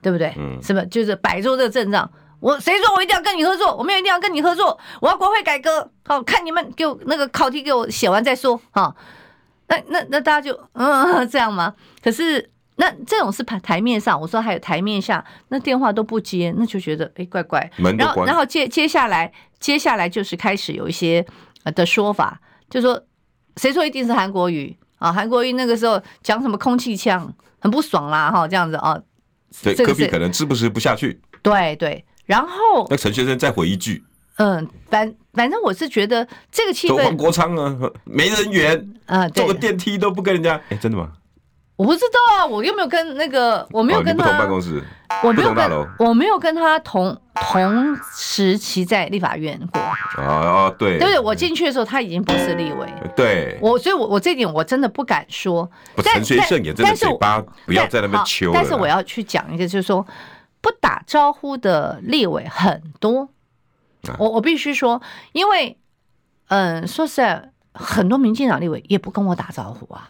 [0.01, 0.33] 对不对？
[0.37, 0.87] 嗯，是不是？
[0.87, 3.73] 就是摆出这个阵仗，我谁说我一定要跟你合作？
[3.77, 5.89] 我没有一定要跟你合作，我要国会改革。
[6.05, 8.93] 好，看你们给我那个考题给我写完再说，哈。
[9.69, 11.73] 那那那大家就嗯这样吗？
[12.03, 17.71] 可是那这种是台台面上，我说还有台面下，那电话都不接，那就觉得哎怪怪。
[17.77, 21.25] 然后然后接接下来接下来就是开始有一些
[21.75, 23.01] 的说法，就说
[23.57, 25.13] 谁说一定是韩国瑜啊？
[25.13, 28.99] 韩国瑜那个时候讲什么空气枪，很不爽啦哈，这样子啊。
[29.63, 31.19] 对，科比可能吃不吃不下去。
[31.41, 34.03] 对对，然后那陈先生再回一句。
[34.37, 41.11] 嗯，反反正我是觉得这个气氛，黄国昌啊，没人缘啊，坐个电梯都不跟人家，哎，真的吗？
[41.75, 44.83] 我不知道啊，我又没有跟那个，我没有跟他不同办公室，
[45.23, 49.81] 我没有跟，我没有跟他同同时期在立法院过。
[50.21, 55.69] 哦，对，对对，我进去的时候他已经不是立委，对，我所以，我我这点我真的不敢说。
[56.03, 58.51] 陈学圣也真的嘴巴不要在那边求。
[58.53, 60.05] 但是我要去讲一个，就是说
[60.59, 63.29] 不打招呼的立委很多。
[64.17, 65.01] 我我必须说，
[65.33, 65.77] 因为，
[66.47, 70.09] 嗯，说实在，很多民进党立委也不跟我打招呼啊。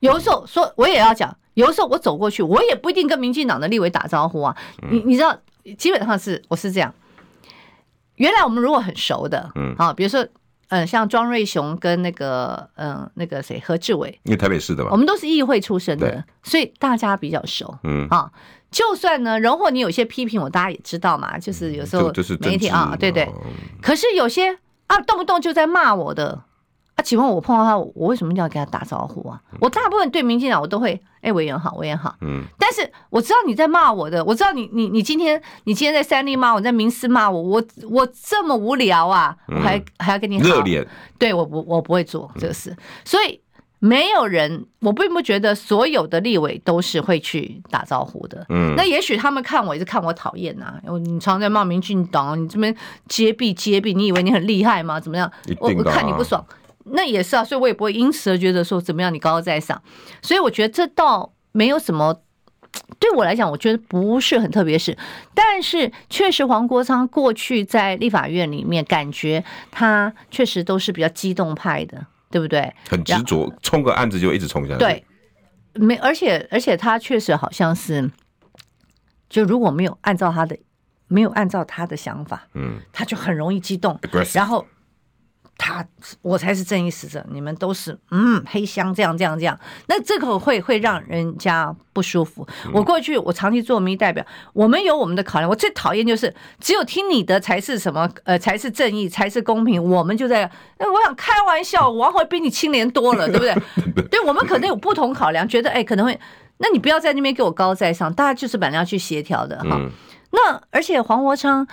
[0.00, 4.56] 有的时候说，我也要讲，有的时候我走过去，我也不一定跟民进党的立委打招呼啊。
[4.90, 5.36] 你你知道，
[5.78, 6.92] 基本上是我是这样。
[8.16, 10.26] 原来我们如果很熟的，嗯，啊，比如说，
[10.68, 18.30] 嗯，像庄瑞雄跟那个，嗯，那个谁何志伟，因为台北市的吧，我们都是议会出身的，所以大家比较熟，嗯，啊。
[18.76, 23.26] 就算呢，然后你有些批评我，大家也知道嘛，就是有时候媒体啊，对对。
[23.80, 24.50] 可是有些
[24.86, 26.42] 啊，动不动就在骂我的
[26.94, 29.40] 啊，请问我碰到他，我为什么要跟他打招呼啊？
[29.60, 32.16] 我大部分对民进党我都会，哎，委员好，委员好。
[32.20, 32.44] 嗯。
[32.58, 40.86] 但是我知道你在骂我的，我知道你你你今天你今天在三立骂我，在民视骂我，我我这么无聊啊，我还还要跟你好热脸？
[41.18, 43.40] 对我不我不会做这个事，所以。
[43.78, 48.46] 没有人，我并不觉得所有的立委都是会去打招呼的。
[48.48, 50.80] 嗯，那也许他们看我也是看我讨厌呐、啊。
[51.04, 52.74] 你常在骂民进党，你这边
[53.06, 54.98] 揭弊揭弊，你以为你很厉害吗？
[54.98, 55.30] 怎么样？
[55.60, 56.44] 我我看你不爽，
[56.84, 57.44] 那也是啊。
[57.44, 59.80] 所以我也不会因此而觉得说怎么样，你高高在上。
[60.22, 62.22] 所以我觉得这倒没有什么，
[62.98, 64.96] 对我来讲，我觉得不是很特别事。
[65.34, 72.06] 但是确实，黄国昌过去在立法院里面，感觉他确实都是比较激动派的。
[72.36, 72.70] 对不对？
[72.86, 74.78] 很执着，冲个案子就一直冲下去。
[74.78, 75.02] 对，
[75.72, 78.10] 没，而且而且他确实好像是，
[79.30, 80.58] 就如果没有按照他的，
[81.08, 83.98] 没有按照他的想法，嗯，他就很容易激动
[84.34, 84.66] 然后。
[85.58, 85.84] 他
[86.20, 92.46] 我才是正义使者，你们都是嗯黑箱这样这样这样，那这个会会让人家不舒服。
[92.74, 95.48] 我过去我长期做民意代表，我们有我们的考量。
[95.48, 104.08] 我最讨厌就是只有听你的才是什么呃才是正义才是公平，我们就在那我想开玩笑，王会比你清廉多了，对不 对？
[104.08, 106.20] 对，我们可能有不同考量，觉得哎可能会，
[106.58, 109.80] 那你不要在那边给我高在上，大家就是本来要去协调的哈。
[110.30, 111.66] 那而且黄国昌。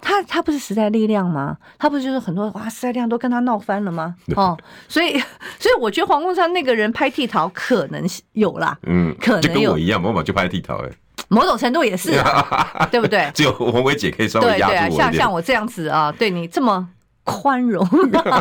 [0.00, 1.56] 他他不是时代力量吗？
[1.78, 4.14] 他不是就是很多哇，时代力量都跟他闹翻了吗？
[4.36, 4.56] 哦，
[4.88, 5.18] 所以
[5.58, 10.90] 所以我觉得黄国昌那个人拍剃桃可能有啦，嗯，可能有就跟我一样，某某就拍剃桃哎，
[11.28, 12.12] 某种程度也是，
[12.90, 13.30] 对不对？
[13.34, 16.88] 只有红薇姐可以稍微压住我像像我这样子啊，对你这么
[17.24, 17.84] 宽容，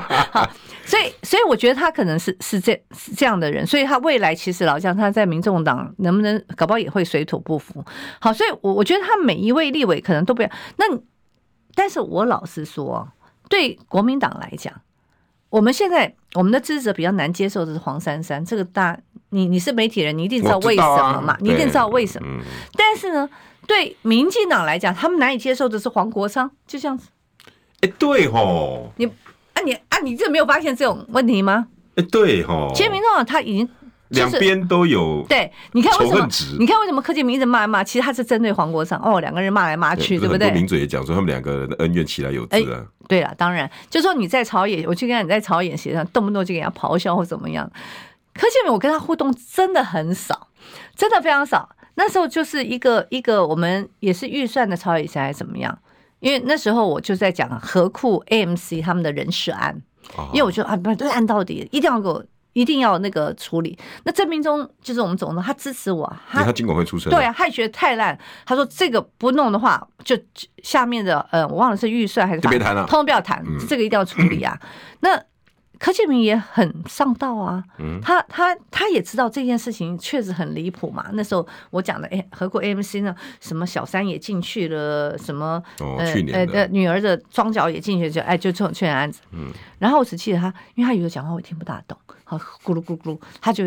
[0.86, 7.84] 所以所以我觉得他可能是是这是这样的人，所以他未来其实老实讲他在民众党能不能搞不好也会水土不服。
[8.20, 10.86] 好，所以我我觉得他每一位立委可能都不要那。
[11.78, 13.08] 但是我老实说，
[13.48, 14.74] 对国民党来讲，
[15.50, 18.44] 我们现在我们的支持者比较难接受的是黄珊珊。
[18.44, 18.98] 这个大，
[19.30, 21.38] 你你是媒体人，你一定知道为什么嘛？
[21.40, 22.28] 你一定知道为什么。
[22.76, 23.30] 但是呢，
[23.68, 27.10] 对民进党来讲，他们难以接受的是黄国昌，就这样子。
[27.82, 31.68] 哎，对吼，你啊你啊你这没有发现这种问题吗？
[31.96, 33.70] 哎，对吼，其实民众党他已经
[34.10, 35.26] 两边都有。
[35.28, 36.28] 对，你看为什么？
[36.60, 37.84] 你看为什么柯建明一直骂来骂？
[37.84, 40.52] 其实他是针对黄国昌哦，两个人骂来骂去，对不对？
[40.52, 42.86] 名嘴也讲说他们两个人的恩怨起来有之啊。
[43.08, 47.70] 对了，当然，就说你在朝野，我去跟你在朝野协上，动不动就给人家咆哮或怎么样。
[48.34, 50.48] 柯建明，我跟他互动真的很少，
[50.96, 51.70] 真的非常少。
[51.96, 55.78] 那时候就是一个一个我们也是预算的朝野协还是怎么样？
[56.20, 59.82] 因为那时候我就在讲何库 AMC 他们的人事案，
[60.34, 62.24] 因为我觉得啊，不是案到底，一定要给我。
[62.58, 63.78] 一定要那个处理。
[64.04, 68.18] 那郑明忠就是我们总统，他支持我，他他尽管会出声，对啊，他也觉得太烂。
[68.46, 70.18] 他说这个不弄的话，就
[70.64, 74.60] 下面的呃，我忘了是预算还是就别谈了，通通不要谈，嗯、这个一定要处理啊。
[75.02, 75.22] 那。
[75.80, 77.64] 柯建铭也很上道啊，
[78.02, 81.06] 他他他也知道这件事情确实很离谱嘛。
[81.14, 89.22] 那时候我讲的，哎，合库 AMC 呢，什么小三也进去了，什么呃呃女儿的庄脚也进去，就哎就这种确认案子。
[89.34, 91.96] 嗯，然后我只记得他，因为他有时候讲话我听不大懂，
[92.28, 93.66] 好咕噜咕噜咕噜，他就。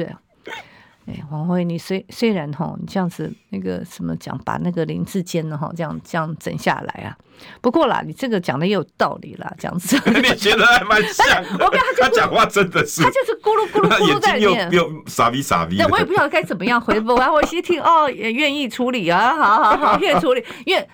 [1.07, 7.16] 哎，王慧，你虽虽然哈，你这样子那个什么讲，把那个林志坚呢哈，这样这样整下来啊。
[7.62, 9.96] 不过啦，你这个讲的也有道理啦，这样子。
[10.07, 11.42] 你觉得还蛮像？
[11.59, 15.77] 我跟他讲话真的是，他就是咕噜咕噜咕噜在里面，又傻逼傻逼。
[15.79, 17.14] 那我也不晓得该怎么样回复。
[17.14, 20.44] 完，我一听哦，也愿意处理啊，好好好，愿意处理。
[20.66, 20.88] 因为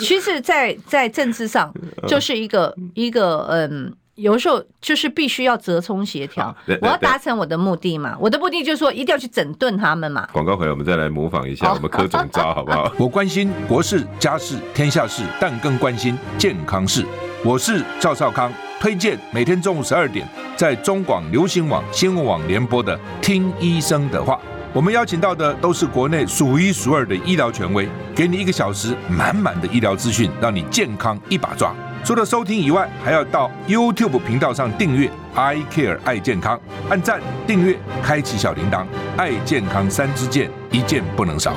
[0.00, 1.72] 其实，在在政治上，
[2.08, 3.94] 就是一个一个嗯。
[4.16, 8.16] 有时候就是必须要折冲协调，我要达成我的目的嘛。
[8.18, 10.26] 我的目的就是说，一定要去整顿他们嘛。
[10.32, 12.90] 广告回来，我们再来模仿一下我们柯总招，好不好？
[12.98, 17.04] 我关心国事、家事、天下事，但更关心健康事。
[17.44, 18.50] 我是赵少康，
[18.80, 20.26] 推荐每天中午十二点
[20.56, 24.34] 在中广流行网、新闻网联播的《听医生的话》。
[24.72, 31.74] 我们邀请到的都是国内数一数二的医疗权威，给你一个小时满满的医疗资讯，让你健康一把抓。
[32.06, 41.52] 除了收听以外，还要到 YouTube 频道上订阅 I Care 爱健康，按赞、订阅、开启小铃铛，爱健康三支箭，一件不能少。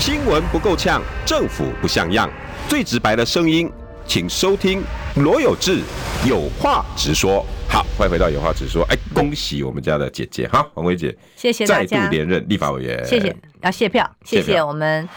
[0.00, 2.28] 新闻不够呛，政府不像样，
[2.68, 3.70] 最直白的声音，
[4.04, 4.82] 请收听
[5.14, 5.80] 罗有志
[6.28, 7.46] 有话直说。
[7.68, 8.82] 好，欢迎回到有话直说。
[8.90, 15.08] 哎，恭喜我们家的姐姐哈，王薇姐，谢谢，再度连任立法委员，谢谢，要谢票，谢谢我们。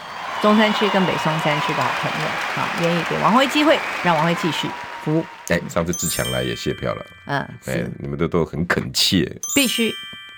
[0.42, 4.70] 中山区跟北松山区的好朋友，好，愿意给王辉机会，让王辉继续
[5.04, 5.26] 服务。
[5.50, 9.92] 哎，上次志强来也谢票了，嗯，哎，你们都都很恳切，必须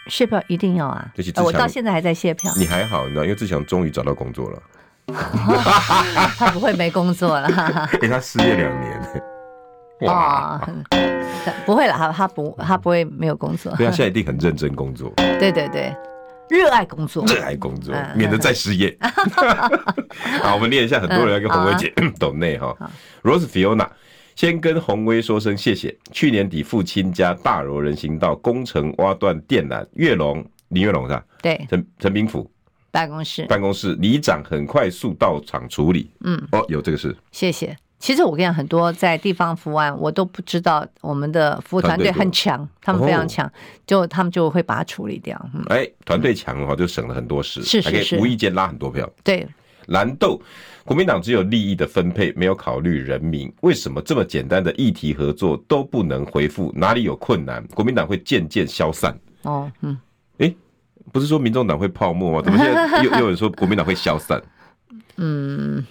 [0.07, 1.05] 谢票，一定要啊！
[1.43, 2.51] 我到现在还在谢票。
[2.55, 4.61] 你还好，你知道，因为志强终于找到工作了，
[6.37, 9.21] 他不会没工作了，给 他失业两年，
[10.01, 10.61] 哇，
[11.65, 15.93] 不会了，他他不他不会没有工作，对，他现在一定很认真工作，对对对。
[16.49, 18.97] 热爱工作，热爱工作，免得再失业。
[20.41, 22.75] 好，我们念一下，很多人要跟鸿薇姐抖内哈。
[23.23, 23.87] Rose Fiona
[24.35, 25.95] 先跟鸿薇说声谢谢。
[26.11, 31.23] 去年底父亲家大柔人行道工程挖断电缆，月龙林月龙是吧？
[31.41, 32.49] 对，陈陈炳甫
[32.91, 36.09] 办公室办公室里长很快速到场处理。
[36.21, 37.77] 嗯，哦，有这个事，谢谢。
[37.99, 43.51] 其实我跟你讲，很多在地方服务案，我都不知道我们的服务团队很强，他们非常强，
[43.85, 45.37] 就他们就会把它处理掉。
[45.67, 49.07] 哎，团队强的话，就省了很多事，是是是，无意间拉很多票。
[49.21, 49.45] 对，
[49.87, 50.41] 蓝豆，
[50.85, 53.53] 国民党只有利益的分配，没有考虑人民。
[53.61, 56.71] 为什么这么简单的议题合作都不能回复？
[56.73, 57.61] 哪里有困难？
[57.75, 59.13] 国民党会渐渐消散。
[59.41, 59.99] 哦，嗯，
[60.37, 60.55] 哎，
[61.11, 62.41] 不是说民众党会泡沫吗？
[62.41, 64.41] 怎么现在又又有人说国民党会消散？
[65.17, 65.85] 嗯。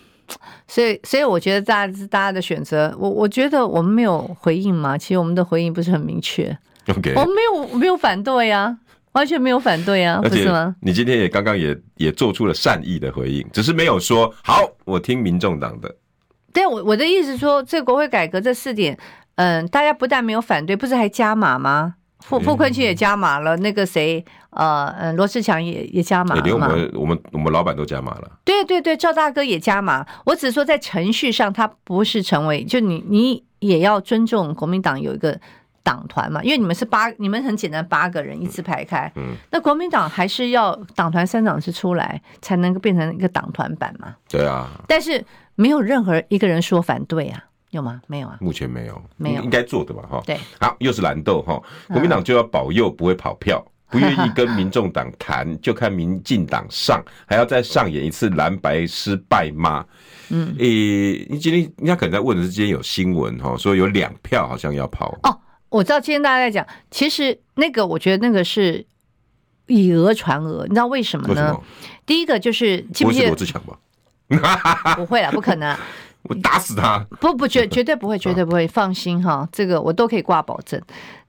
[0.67, 2.95] 所以，所以我觉得大家是大家的选择。
[2.99, 6.57] 我我觉得我们没有回应嘛，其实我们的回应不是很明确。
[6.89, 8.79] OK，我们没有没有反对呀、啊，
[9.13, 10.75] 完全没有反对呀、啊，不是吗？
[10.81, 15.95] 你今天也刚刚也也做出了善意的回应，只是没有说好，我听民众党的。
[16.53, 18.99] 对，我我的意思说，这国会改革这四点，
[19.37, 21.97] 嗯，大家不但没有反对，不是还加码吗？
[22.21, 28.31] 傅傅崐萁也加码了，那个谁，呃，嗯，罗志强也也加码了，连我们我们我们老板都加码了。
[28.45, 30.05] 对对对，赵大哥也加码。
[30.27, 35.39] 我只是说在程序上，他不是成为，就你你也要尊重国民党有一个
[35.83, 44.15] 党团嘛，因为你们是八，你们很简单八个人一字排开，嗯，那国民党还是要党团三长是出来才能够变成一个党团版嘛。
[44.29, 47.45] 对啊，但是没有任何一个人说反对啊。
[47.71, 48.01] 有吗？
[48.07, 50.03] 没有啊，目前没有，没有，应该做的吧？
[50.11, 59.85] 哈，对，好，又是蓝豆哈，国民党就要保佑不会跑票， 不愿意跟民众党谈，就看民进党上，还要再上演一次蓝白失败吗？
[60.31, 65.19] 嗯，诶，你今天人家可能在问的是，今天有新闻哈，说有两票好像要跑。
[65.23, 68.87] 哦，我知道今天大家在讲，其实那个我觉得那个是
[69.67, 71.59] 以讹传讹，你知道为什么呢？
[72.07, 73.79] 第一个就是记不记得罗志强吧？
[74.97, 75.77] 不会了，不可能。
[76.25, 76.99] 我打死他！
[77.21, 80.81] 不不绝绝对不会，绝对不会，放心哈，这个我都可以挂保证。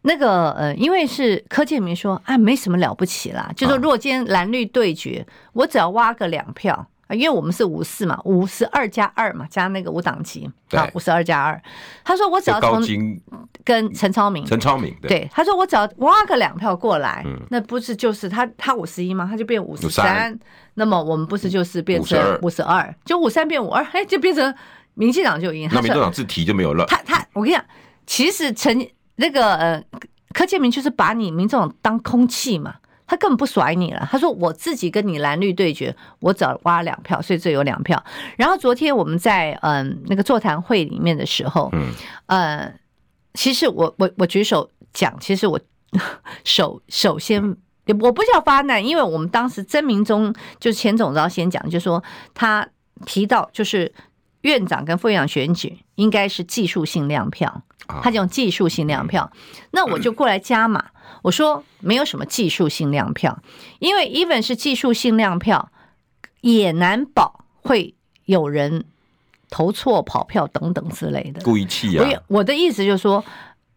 [0.02, 6.74] 那个呃，因为是柯建明说啊，没什么了不起啦，就说如果今天蓝绿对决，我只要挖个两票
[7.08, 7.16] 啊。
[7.16, 11.60] 因为我们是五四嘛，五十二加二嘛，加那个五党籍，啊，五十二加二。
[12.04, 12.82] 他说我只要从
[13.64, 19.28] 跟陈超明，陈超明对，对，他说我只要挖个两票过来，嗯、那不是就是他他五十一吗？
[19.30, 20.38] 他就变五十三，
[20.76, 24.54] 那么我们不是就是变成五十二，就五三变五二，哎，就变成
[25.00, 25.70] 民进党就赢。
[25.72, 26.86] 那民进党自提就没有了。
[26.88, 27.66] 他他，我跟你讲，
[28.06, 28.86] 其实陈
[29.16, 29.82] 那个呃
[30.34, 32.76] 柯建明就是把你民众党当空气嘛。
[33.08, 34.08] 他根本不甩你了。
[34.12, 38.04] 他说：“我自己跟你蓝绿对决，我只要挖两票，所以这有两票。”
[38.38, 41.88] 然后昨天我们在嗯那个座谈会里面的时候，嗯
[42.28, 42.72] 呃，
[43.34, 45.60] 其实我我我举手讲，其实我
[46.46, 47.42] 首首先
[48.00, 52.04] 我不叫发难，因为我们当时曾明忠就是前总召先讲，就是说
[52.36, 52.70] 他
[53.08, 53.92] 提到就是
[54.42, 57.62] 院长跟副院长选举应该是技术性量票，
[58.02, 59.32] 他讲技术性量票，
[59.72, 60.86] 那我就过来加码。
[61.22, 63.38] 我说没有什么技术性量票，
[63.80, 65.72] 因为 even 是技术性量票，
[66.42, 67.94] 也难保会
[68.26, 68.86] 有人
[69.50, 71.42] 投错、跑票等等之类的。
[71.42, 72.08] 故意气啊！
[72.28, 73.24] 我的意思就是说，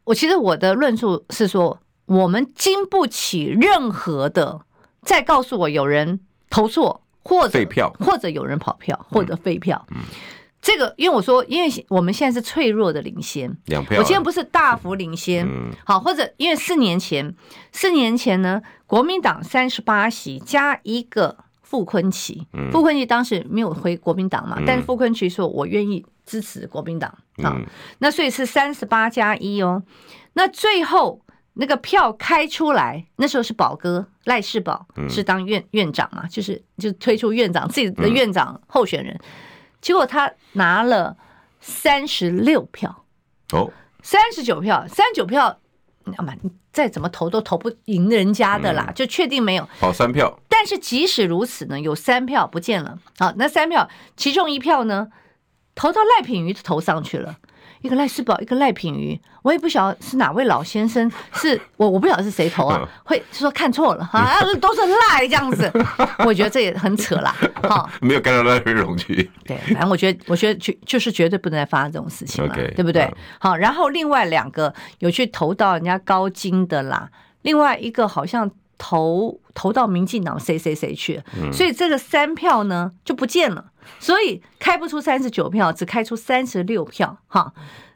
[0.04, 4.60] 我其实我的论述是说，我们经不起任何的
[5.02, 9.84] 再告诉我有人投错或者废票，或者有人跑票或者废票。
[9.90, 9.96] 嗯。
[10.62, 13.98] 这个，因为我说，因为我们现在是脆弱的领先，两票。
[13.98, 15.44] 我今天不是大幅领先，
[15.84, 17.34] 好，或者因为四年前，
[17.72, 27.12] 四年前呢，国民党三十八席加一个傅崐萁，傅昆萁当时没有回国民党嘛，但是傅昆萁说，我愿意支持国民党。
[27.42, 27.60] 啊，
[27.98, 29.82] 那所以是三十八加一哦，
[30.34, 31.20] 那最后
[31.54, 39.18] 那个票开出来，那时候是宝哥赖世宝是当院院长嘛，就是就推出院长自己的院长候选人。
[39.82, 41.16] 结果他拿了
[41.60, 43.04] 三十六票，
[43.52, 43.70] 哦，
[44.02, 45.58] 三十九票，三十九票，
[46.04, 49.68] 那么你再怎么投都投不赢人家的啦，就确定没有。
[49.78, 50.38] 跑三票。
[50.48, 55.08] 但是即使如此呢，有三票不见了，好，那三票其中一票呢，
[55.74, 57.36] 投到赖品瑜头上去了。
[57.82, 65.70] 一个赖世宝，一个赖品瑜，我也不晓得是哪位老先生，是我我不晓得是谁投啊，会说看错了啊，都是赖这样子，
[66.24, 73.12] 我觉得这也很扯啦，哈， 没有干到赖品妤去，对，反正我觉得，我觉得就就是绝对不能再发生这种事情了，对不对？
[73.38, 77.10] 好，然后另外两个有去投到人家高金的啦，
[77.42, 83.66] 另外一个好像投投到民进党谁谁谁去，所以这个三票呢就不见了。
[83.98, 87.52] 所以开不出三十九票，只开出三十六票，哈。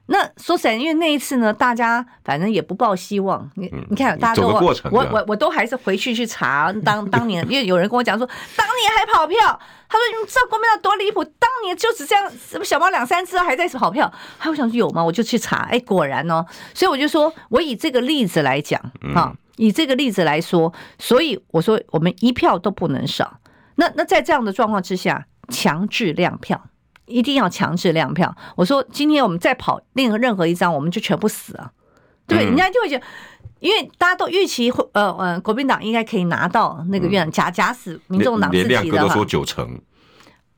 [0.08, 3.50] 那说实在，因为那一次呢，大家反正也不抱希望。
[3.56, 8.24] 你你看，大家都我我我都还是回去去查当 当年，因为有人跟我讲说，
[8.54, 9.58] 当年还跑票。
[9.88, 11.22] 他说：“你知道国民党多离谱？
[11.24, 15.04] 当年就只这样，什么小猫两三只还在跑票。”还我想说有吗？
[15.04, 16.44] 我就去查，哎，果然哦。
[16.74, 18.80] 所以我就说，我以这个例子来讲，
[19.14, 23.40] 哈，以这个例子来说，所以我说我们一票都不能少。
[23.76, 25.26] 那那在这样的状况之下。
[25.48, 26.60] 强制亮票，
[27.04, 28.36] 一定要强制亮票。
[28.56, 31.70] 我说，今天我们再跑另任何一张，我们就全部死啊。
[32.26, 33.04] 对，人家就会觉得，
[33.60, 37.30] 因为大家都预期会，呃呃，国民党应该可以拿到那个院。
[37.30, 39.80] 假假死民众党自己的话，连亮哥都说九成。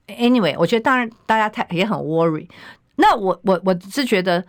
[0.06, 2.48] Anyway，我觉得当然大家太也很 worry。
[2.96, 4.42] 那我我我是觉得，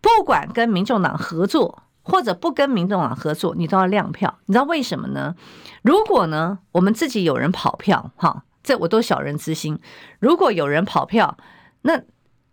[0.00, 4.38] 不管跟民众党合作或者不跟民众党合作，你都要亮票。
[4.46, 5.34] 你知道为什么呢？
[5.82, 8.44] 如果呢，我们自己有人跑票，哈。
[8.62, 9.78] 这我都小人之心。
[10.18, 11.36] 如果有人跑票，
[11.82, 12.02] 那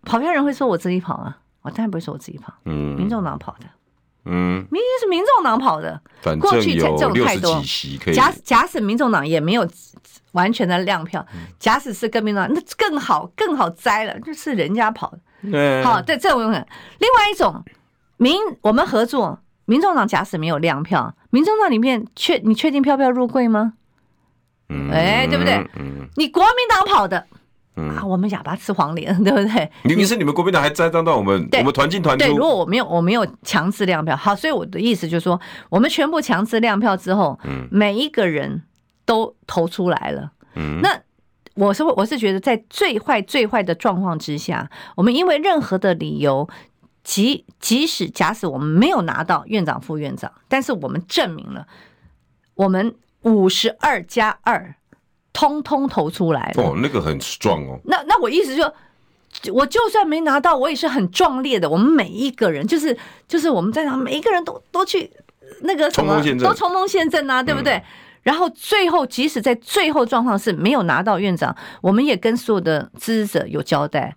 [0.04, 1.38] 跑票人会说我自己跑啊？
[1.64, 2.54] 我当然不会说我自己跑。
[2.66, 3.66] 嗯，民众党跑的。
[4.26, 6.00] 嗯，明明是民众党跑的。
[6.40, 7.60] 过去这种太多。
[8.14, 9.68] 假假使民众党也没有
[10.34, 11.26] 完全的亮票，
[11.58, 15.20] 假使是跟民众党，那更好，更好栽了，就是人家跑的。
[15.52, 16.54] 对，好，这这种很。
[17.00, 17.64] 另外一种，
[18.18, 23.74] 民我们合作，民众党假使没有亮票，民众党里面确你确定票票入柜吗？
[24.92, 25.64] 哎，对不对？
[26.16, 27.28] 你国民党跑的，
[27.76, 29.72] 啊，我们哑巴吃黄连，对不对？
[29.84, 32.26] 明明是你们国民党还栽赃到我们，我们团进团出。
[32.26, 35.40] 对，如果我没有，我没有强制亮票，好，所以我的意思就是说，
[35.70, 37.40] 我们全部强制亮票之后，
[37.70, 38.64] 每一个人
[39.06, 40.32] 都投出来了。
[40.56, 41.00] 嗯那
[41.56, 46.50] 我是我是觉得，在最坏最坏的状况之下，我们因为任何的理由，
[47.04, 51.68] 即即使假使我们没有拿到院长副院长，但是我们证明了
[52.56, 52.96] 我们。
[53.24, 54.76] 五十二加二，
[55.32, 56.62] 通通投出来了。
[56.62, 57.80] 哦，那个很壮哦。
[57.86, 58.62] 那那我意思就
[59.42, 61.70] 是，我就算没拿到，我也是很壮烈的。
[61.70, 62.98] 我们每一个人，就是
[63.30, 65.10] 就是我们在场每一个人都都去
[65.62, 67.76] 那个什么，都冲锋陷阵啊，对不对？
[67.76, 67.84] 嗯、
[68.24, 74.14] 然后最后，即使在最后状况是没有拿到院长，我们也跟所有的支持者有交代。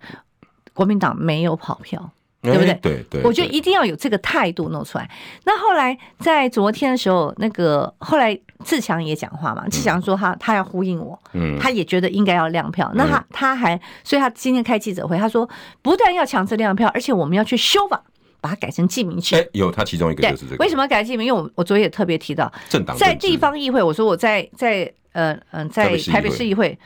[0.74, 2.10] 国民党没有跑票。
[2.52, 2.74] 对不对？
[2.82, 5.10] 对对，我觉得一定要有这个态度弄出来。
[5.44, 12.90] 那后来在昨天的时候，那个后来志强也讲话嘛，志强说他他要呼应我，嗯，他也觉得应该要亮票。
[12.94, 15.48] 那他他还，所以他今天开记者会，他说
[15.82, 18.02] 不但要强制亮票，而且我们要去修法，
[18.40, 19.36] 把它改成记名制。
[19.36, 20.64] 哎，有他其中一个就是这个。
[20.64, 21.26] 为什么改记名？
[21.26, 26.78] 因为我我昨天也特别提到，政党在地方议会，我说我在在呃嗯在台北市议会，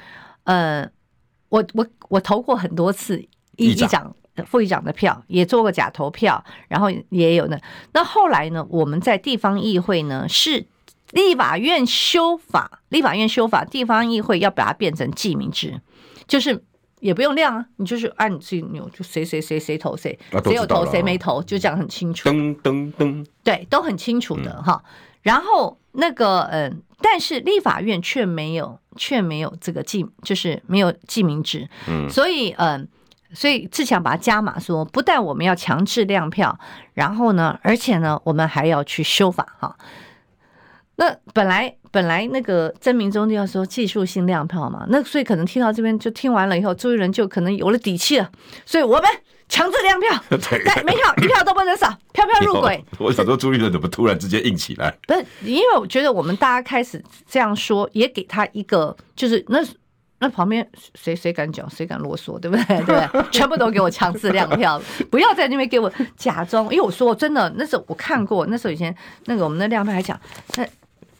[0.45, 0.89] 呃，
[1.49, 3.23] 我我我投过很多次
[3.57, 4.15] 议长。
[4.47, 7.59] 副议长的票也做过假投票，然后也有呢。
[7.93, 8.66] 那后来呢？
[8.70, 10.66] 我们在地方议会呢，是
[11.12, 15.81] 立法院修法，立法院修法，地方议会要把它变成记名制，
[16.26, 16.62] 就是
[17.01, 22.31] 也不用亮啊，你就是按你自己扭，就谁谁谁谁投谁，谁有投谁没投，就这样很清楚。
[22.31, 24.83] 噔噔噔，对，都很清楚的哈。
[25.22, 31.68] 然后那个嗯，但是立法院却没有，却没有这个记，就是没有记名制。
[31.89, 32.89] 嗯，所以嗯。
[33.33, 36.59] 所以志强把它加码说，不但我们要强制亮票，
[36.95, 39.76] 然后呢，而且呢，我们还要去修法哈。
[40.97, 48.31] 那本来本来那个曾明忠就要说技术性亮票嘛，那所以可能听到这边就听完了以后，朱立伦就可能有了底气了。
[48.66, 49.05] 所以我们
[49.49, 50.24] 强制亮票，
[50.66, 52.85] 但没票一票都不能少，票票入轨。
[52.99, 54.95] 我想说朱立伦怎么突然之间硬起来？
[55.07, 59.61] 不是，因为我觉得我们大家开始这样说，也给他一个就是那。
[60.23, 62.64] 那旁边谁谁敢讲，谁敢啰嗦，对不对？
[62.66, 63.25] 对不对？
[63.33, 66.64] 全部都给我强制亮票，不要在那边给我假装。
[66.66, 68.95] 因为我说真的，那时候我看过，那时候以前
[69.25, 70.21] 那个我们的亮票还讲，
[70.57, 70.64] 那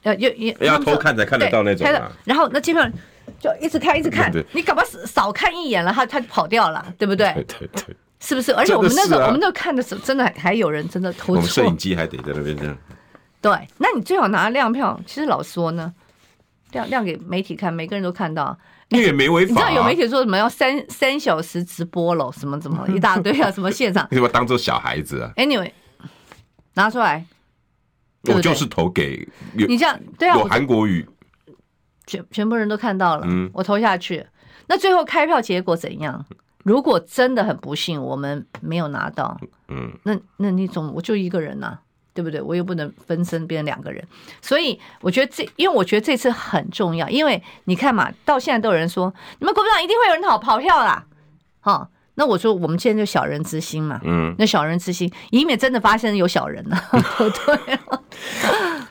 [0.03, 2.13] 呃又又要偷看才看得到那种啊。
[2.25, 2.93] 然后那基本上
[3.41, 7.33] 就一直看一直看，你搞不好少看一眼了，他他就跑掉了，对不对？
[7.33, 8.53] 对对对，是不是？
[8.53, 11.37] 而且我们那时候我们那看的时候，真的还有人真的偷错。
[11.37, 12.77] 我们摄影机还得在那边这样。
[13.41, 15.01] 对，那你最好拿亮票。
[15.07, 15.91] 其实老说呢，
[16.73, 18.57] 亮亮给媒体看，每个人都看到。
[18.93, 25.71] 你也没违法，啊，你知道有媒体说什么要三三小时直播了，什么什么一大堆啊，什么现场， 你怎么当做小孩子啊？Anyway，
[26.75, 27.25] 拿出来，
[28.25, 31.09] 我就是投给你这样对啊，有韩国语，
[32.07, 34.27] 全全部人都看到了，嗯，我投下去，
[34.67, 36.27] 那最后开票结果怎样？
[36.65, 41.81] 如果真的很不幸，我们没有拿到，嗯，那那你总我就一个人呐，啊。
[42.13, 42.41] 对不对？
[42.43, 44.05] 我又不能分身变成两个人，
[44.43, 51.07] 所以我觉得这，因为我觉得这次很重要，因为你看嘛，到现在都有人说，你们国民党一定会有人跑跑票啦，
[51.61, 56.77] 哈，那我说我们现在就小人之心嘛，嗯，那小人之心，以免真的发现有小人呢，
[57.47, 57.79] 对，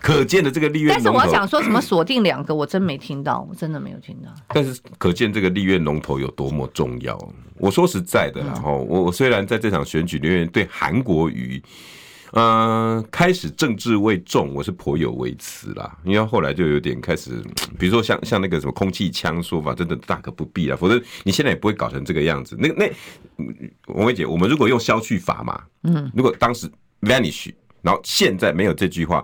[0.01, 4.31] 可见的这个立院，但是我要讲说什么锁定两个，我真没听到，我真的没有听到。
[4.47, 7.19] 但是可见这个立院龙头有多么重要。
[7.57, 11.61] 我说实在的，然后我我虽然在这场选举里面对韩国瑜。
[11.65, 11.98] 嗯，
[13.11, 15.97] 开始政治为重，我是颇有微词啦。
[16.03, 17.41] 因为后来就有点开始，
[17.79, 20.75] 比如说像像那个什么空气枪说法，真的大可不必啦。
[20.75, 22.55] 否则你现在也不会搞成这个样子。
[22.59, 22.91] 那那
[23.87, 26.69] 王薇姐，我们如果用消去法嘛，嗯，如果当时
[27.01, 27.51] vanish，
[27.81, 29.23] 然后现在没有这句话，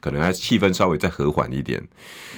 [0.00, 1.82] 可能还气氛稍微再和缓一点。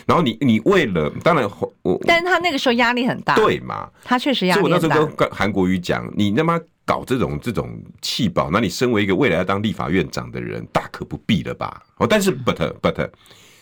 [0.06, 1.48] 然后你你为了，当然
[1.82, 3.88] 我，但是他那个时候压力很大，对嘛？
[4.04, 4.78] 他确实压力很大。
[4.78, 6.60] 所以我那时候跟韩国瑜讲，你他妈。
[6.88, 11.82] 搞这种这种气保，那你身为一个未来要当立法院长的人，大可不必了吧？
[11.98, 13.10] 哦，但是 but but。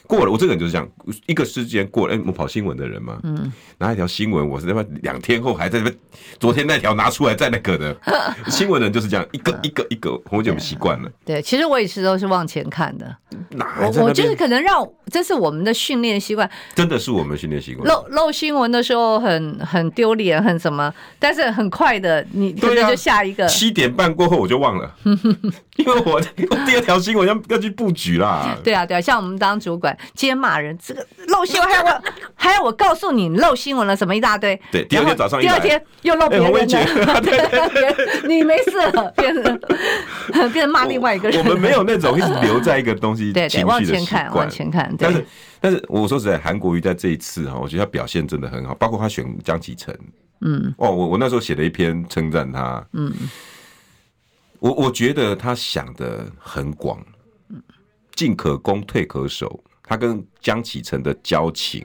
[0.07, 0.89] 过了，我这个人就是这样，
[1.27, 5.97] 一个时间过了，哎、欸，我跑新闻的人嘛，嗯，拿一条新闻，我是他妈两天后还在那边，
[6.39, 7.97] 昨天那条拿出来再那个的，
[8.49, 11.11] 新闻人就是这样，一个一个一个，我就习惯了。
[11.25, 13.17] 对，其实我也是都是往前看的，
[13.81, 17.87] 我我就是可能让这是我们的训练习惯，真的是我们训练习惯。
[17.89, 23.45] 漏漏新闻的时候很很丢脸，很什么，但是很快的，你可能就下一个。
[23.45, 24.95] 啊、七点半过后我就忘了，
[25.77, 28.57] 因为我我第二条新闻要要去布局啦。
[28.63, 29.96] 对啊对啊，像我们当主管。
[30.15, 32.03] 今天骂人，这个漏新闻，还要我
[32.35, 34.61] 还要我告诉你漏新闻了，什么一大堆。
[34.71, 37.21] 对，第二天早上，第二天又漏别人了。
[37.21, 39.61] 对对 对，你没事了，变成
[40.53, 41.39] 变成骂另外一个人。
[41.39, 44.95] 我们没有那种一直留在一个东西 对对，往前看，往前看。
[44.99, 45.27] 但是
[45.61, 49.99] 但是我说实在，韩国瑜在这一次哈，我觉得他表现真的很好，包括他选江启臣。
[50.43, 52.87] 嗯，哦，我我那时候写了一篇称赞他。
[52.93, 53.13] 嗯，
[54.59, 57.03] 我我觉得他想的很广，
[58.15, 59.63] 进可攻，退可守。
[59.87, 61.81] 他跟江启臣的交情，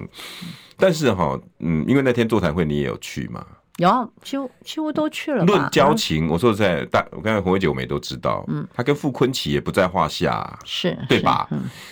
[0.75, 3.45] 但是哈，嗯，因为那天座谈会你也有去嘛？
[3.77, 5.45] 有，几乎几乎都去了。
[5.45, 11.47] 论交情，我说实在，大我刚才洪伟姐我们也都知道，嗯，他跟傅崐萁也不在话下，是对吧？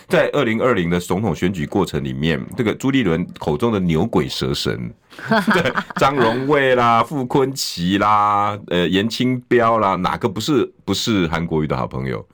[0.06, 4.92] 在二零二零的总统选举过程里面，这个朱立伦口中的牛鬼蛇神，
[5.52, 12.24] 对，张荣味啦、傅崐萁啦、呃严清标啦，哪个不是不是韩国瑜的好朋友？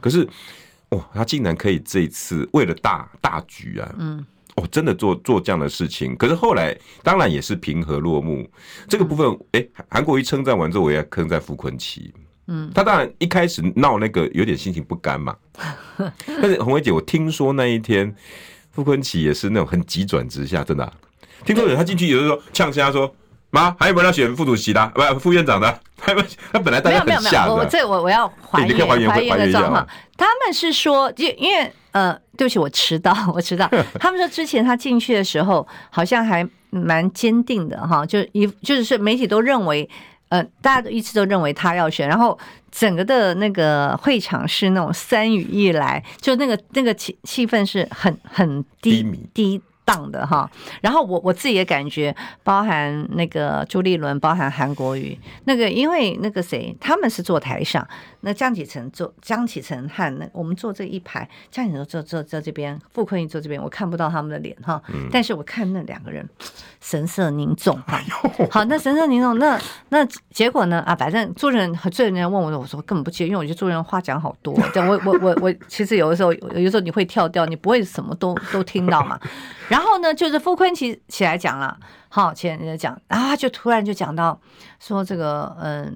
[0.00, 0.26] 可是。
[1.12, 4.24] 他竟然可以这一次为了大大局啊，嗯，
[4.56, 6.14] 哦，真的做做这样的事情。
[6.16, 8.48] 可是后来当然也是平和落幕。
[8.88, 12.12] 这个部分，哎，韩国瑜称赞完之后，我也称赞傅坤奇。
[12.46, 15.36] 嗯，他当然一开始闹那个有点心情不甘嘛。
[16.26, 18.14] 但是红薇姐，我听说那一天
[18.70, 20.92] 傅坤奇也是那种很急转直下，真的、啊。
[21.44, 23.14] 听说有他进去有的时候呛声，他说。
[23.54, 24.92] 妈，还有没有要选副主席的？
[24.94, 25.80] 不，副院长的。
[25.96, 27.54] 他 们他本来大家很吓的。
[27.54, 29.86] 我这我我要还原还原的状况。
[30.16, 33.70] 他们是说，就因为呃，对不起，我迟到，我迟到。
[34.00, 39.88] 他们说之前他进去的时候，好像还蛮坚定的哈，就一就是说媒体都认为，
[40.30, 42.36] 呃，大家都一直都认为他要选，然后
[42.70, 49.62] 整个的那个会场是那种三语一来，就那个那个气气氛是很很低低迷低。
[49.84, 57.86] 当的哈，然后我我自己也感觉，包含那个朱立伦，包含韩国瑜，那个因为那个谁，他们是坐台上，
[58.24, 66.28] 那江启臣坐江启臣和那我们坐这一排，江启臣坐坐坐这边，傅崐萁坐这边，我看不到他们的脸哈，但是我看那两个人
[66.80, 68.00] 神色凝重哈，
[68.50, 69.60] 好，那神色凝重，那
[69.90, 70.80] 那结果呢？
[70.80, 79.20] 啊，反正主持人和主持人问我，我说根本不接，因为我觉得主持人话讲好多，我我我我其实有的时候有的时候你会跳掉，你不会什么都都听到嘛。
[79.68, 84.38] 然后呢，就是傅坤起起来讲了，好，起来讲，然后他就突然就讲到
[84.78, 85.94] 说这个，嗯，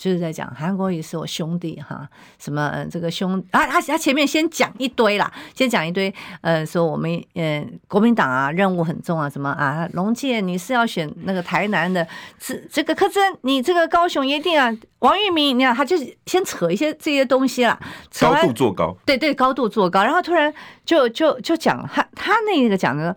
[0.00, 12.06] 就是在讲韩国瑜是我兄弟哈，什么嗯，这个兄啊，他他前面先讲一堆啦，先讲一堆，嗯，说我们嗯国民党啊任务很重啊，什么啊，龙介你是要选那个台南的，
[12.38, 17.78] 这这个柯震你这个高雄一定啊，王玉明你看他就是先扯一些这些东西啦，
[18.18, 20.50] 高度做高，对对，高度做高，然后突然
[20.86, 23.14] 就就就讲他他那个讲的。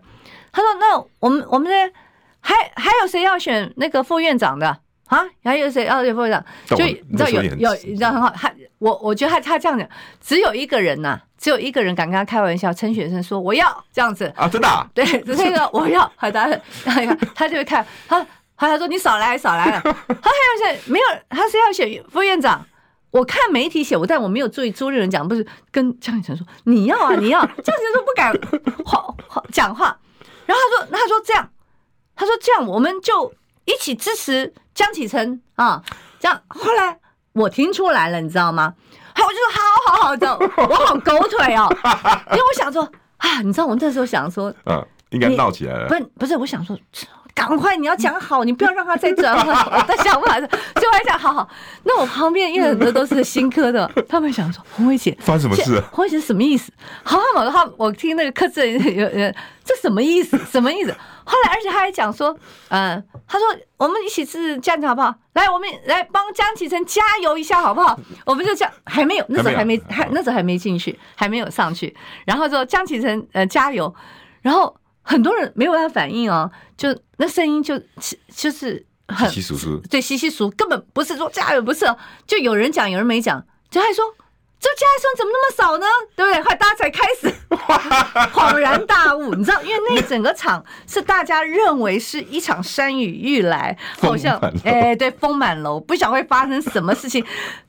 [0.56, 1.92] 他说：“那我们我们这
[2.38, 4.78] 还还有谁要选那个副院长的
[5.14, 5.24] 啊？
[5.42, 6.78] 还有谁要选副院长？
[6.78, 9.88] 就你知道有有你知道很好，他我我觉得他他这样讲，
[10.20, 12.72] 只有一个人呐、啊，只有一个人敢跟他开玩笑。
[12.72, 16.48] 陈雪生说我要这样子啊，真的、啊、对，只是一个我要，他他
[16.84, 18.20] 他他就会看他
[18.56, 22.66] 他他说你少来少来了，他还要选没有，他是要选副院长。
[23.10, 28.34] 我看媒体写我，但我没有注意朱立伦讲，不是跟江启臣说你要啊你要，江启臣说不敢
[28.84, 29.96] 好好讲话。”
[30.46, 31.48] 然后他说：“他说这样，
[32.16, 33.32] 他说这样，我们就
[33.64, 35.82] 一起支持江启程啊。
[36.18, 36.98] 这样后来
[37.32, 38.74] 我听出来了，你知道吗？
[39.14, 41.68] 好，我就说好好好，这样 我好狗腿哦，
[42.30, 42.82] 因为我想说
[43.18, 45.86] 啊，你知道我那时候想说， 嗯，应该闹起来了。
[45.88, 46.78] 不是不是，我想说。”
[47.34, 49.42] 赶快，你要讲好，你不要让他再转了。
[49.70, 50.44] 我的想法，所
[50.82, 51.48] 以我还想，好好。
[51.82, 55.82] 那我旁边因为很多都是新科的， 他们想说红薇姐发生什么事？
[55.90, 56.72] 红薇姐什么意思？
[57.02, 60.38] 好好，他我听那个柯震有有这什么意思？
[60.50, 60.94] 什么意思？
[61.24, 62.36] 后来而且他还讲说，
[62.68, 65.12] 嗯，他说我们一起是这样子好不好？
[65.32, 67.98] 来，我们来帮江启臣加油一下好不好？
[68.24, 71.96] 我们就这样，还没有，那时候还没还那时候还没进去，还没有上去。
[72.24, 73.92] 然后说江启臣呃加油，
[74.40, 74.72] 然后。
[75.04, 77.80] 很多人没有办法反应哦，就那声音就
[78.34, 81.86] 就是很稀疏疏，对，稀稀疏，根本不是说加油，不是，
[82.26, 84.02] 就有人讲，有人没讲，就还说
[84.58, 85.86] 这加油声怎么那么少呢？
[86.16, 86.42] 对不对？
[86.42, 87.32] 后来大家才开始
[88.32, 97.22] 恍然大悟，你知道，因为那整个场是大家认为是一场山雨欲来，好像哎，对，风满楼，不晓得会发生什么事情。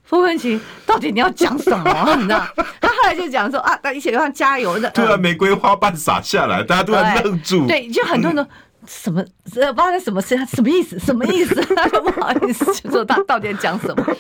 [0.06, 2.16] 傅崐萁，到底你要讲什么？
[2.16, 2.47] 你知道？
[2.80, 4.89] 他后来就讲说啊，大家一起给他加油的。
[4.91, 7.66] 突然玫瑰花瓣洒下来，大家突然愣住。
[7.68, 8.47] 对，就很多人都
[8.86, 9.24] 什么
[9.56, 10.38] 呃，发生什么事？
[10.45, 10.99] 什么意思？
[10.99, 11.56] 什么意思？
[11.76, 14.16] 他说不好意思，就说他到底讲什么？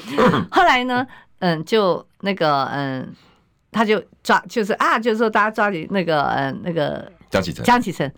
[0.49, 1.05] 后来呢，
[1.39, 3.07] 嗯，就那个嗯，
[3.71, 8.11] 他就抓，就是啊，就是说大家抓紧那个嗯，那个江启臣，江启臣。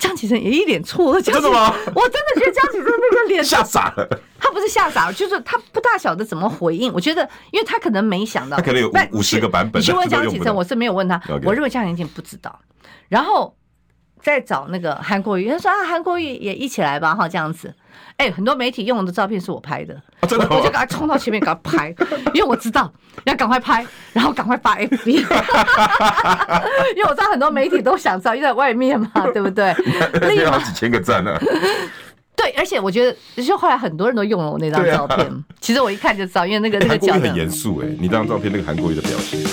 [0.00, 1.72] 江启臣也一脸错愕，真的吗？
[1.94, 4.08] 我真的觉得江启臣那个脸 吓傻了。
[4.40, 6.92] 他不是吓傻了，就是他不大晓得怎么回应。
[6.92, 7.22] 我觉得，
[7.52, 9.80] 因为他可能没想到，他可能有五五十个版本。
[9.80, 11.20] 你去问江启臣，我是没有问他。
[11.44, 12.58] 我认为江启臣不知道。
[13.08, 13.54] 然后
[14.22, 17.74] 再找那个韩国瑜，他说啊，韩国瑜也一起来吧，哈，这样子。
[18.16, 21.94] 哎、欸，很多媒体用的照片是我拍的，啊、真的我，我就赶快冲到前面给他拍，
[22.34, 22.92] 因为我知道
[23.24, 25.06] 要赶快拍，然后赶快发 FB，
[26.96, 29.72] 因为我知道很多媒体都想知道，因为在外面嘛， 对不对？
[30.28, 31.38] 立马几千个赞呢。
[32.36, 39.44] 对，而且我觉得，其实后来很多人都用了我那张照片，啊、其实我一看就知道，因为那个那个角度很严肃哎，你那张照片那个韩国瑜的表情。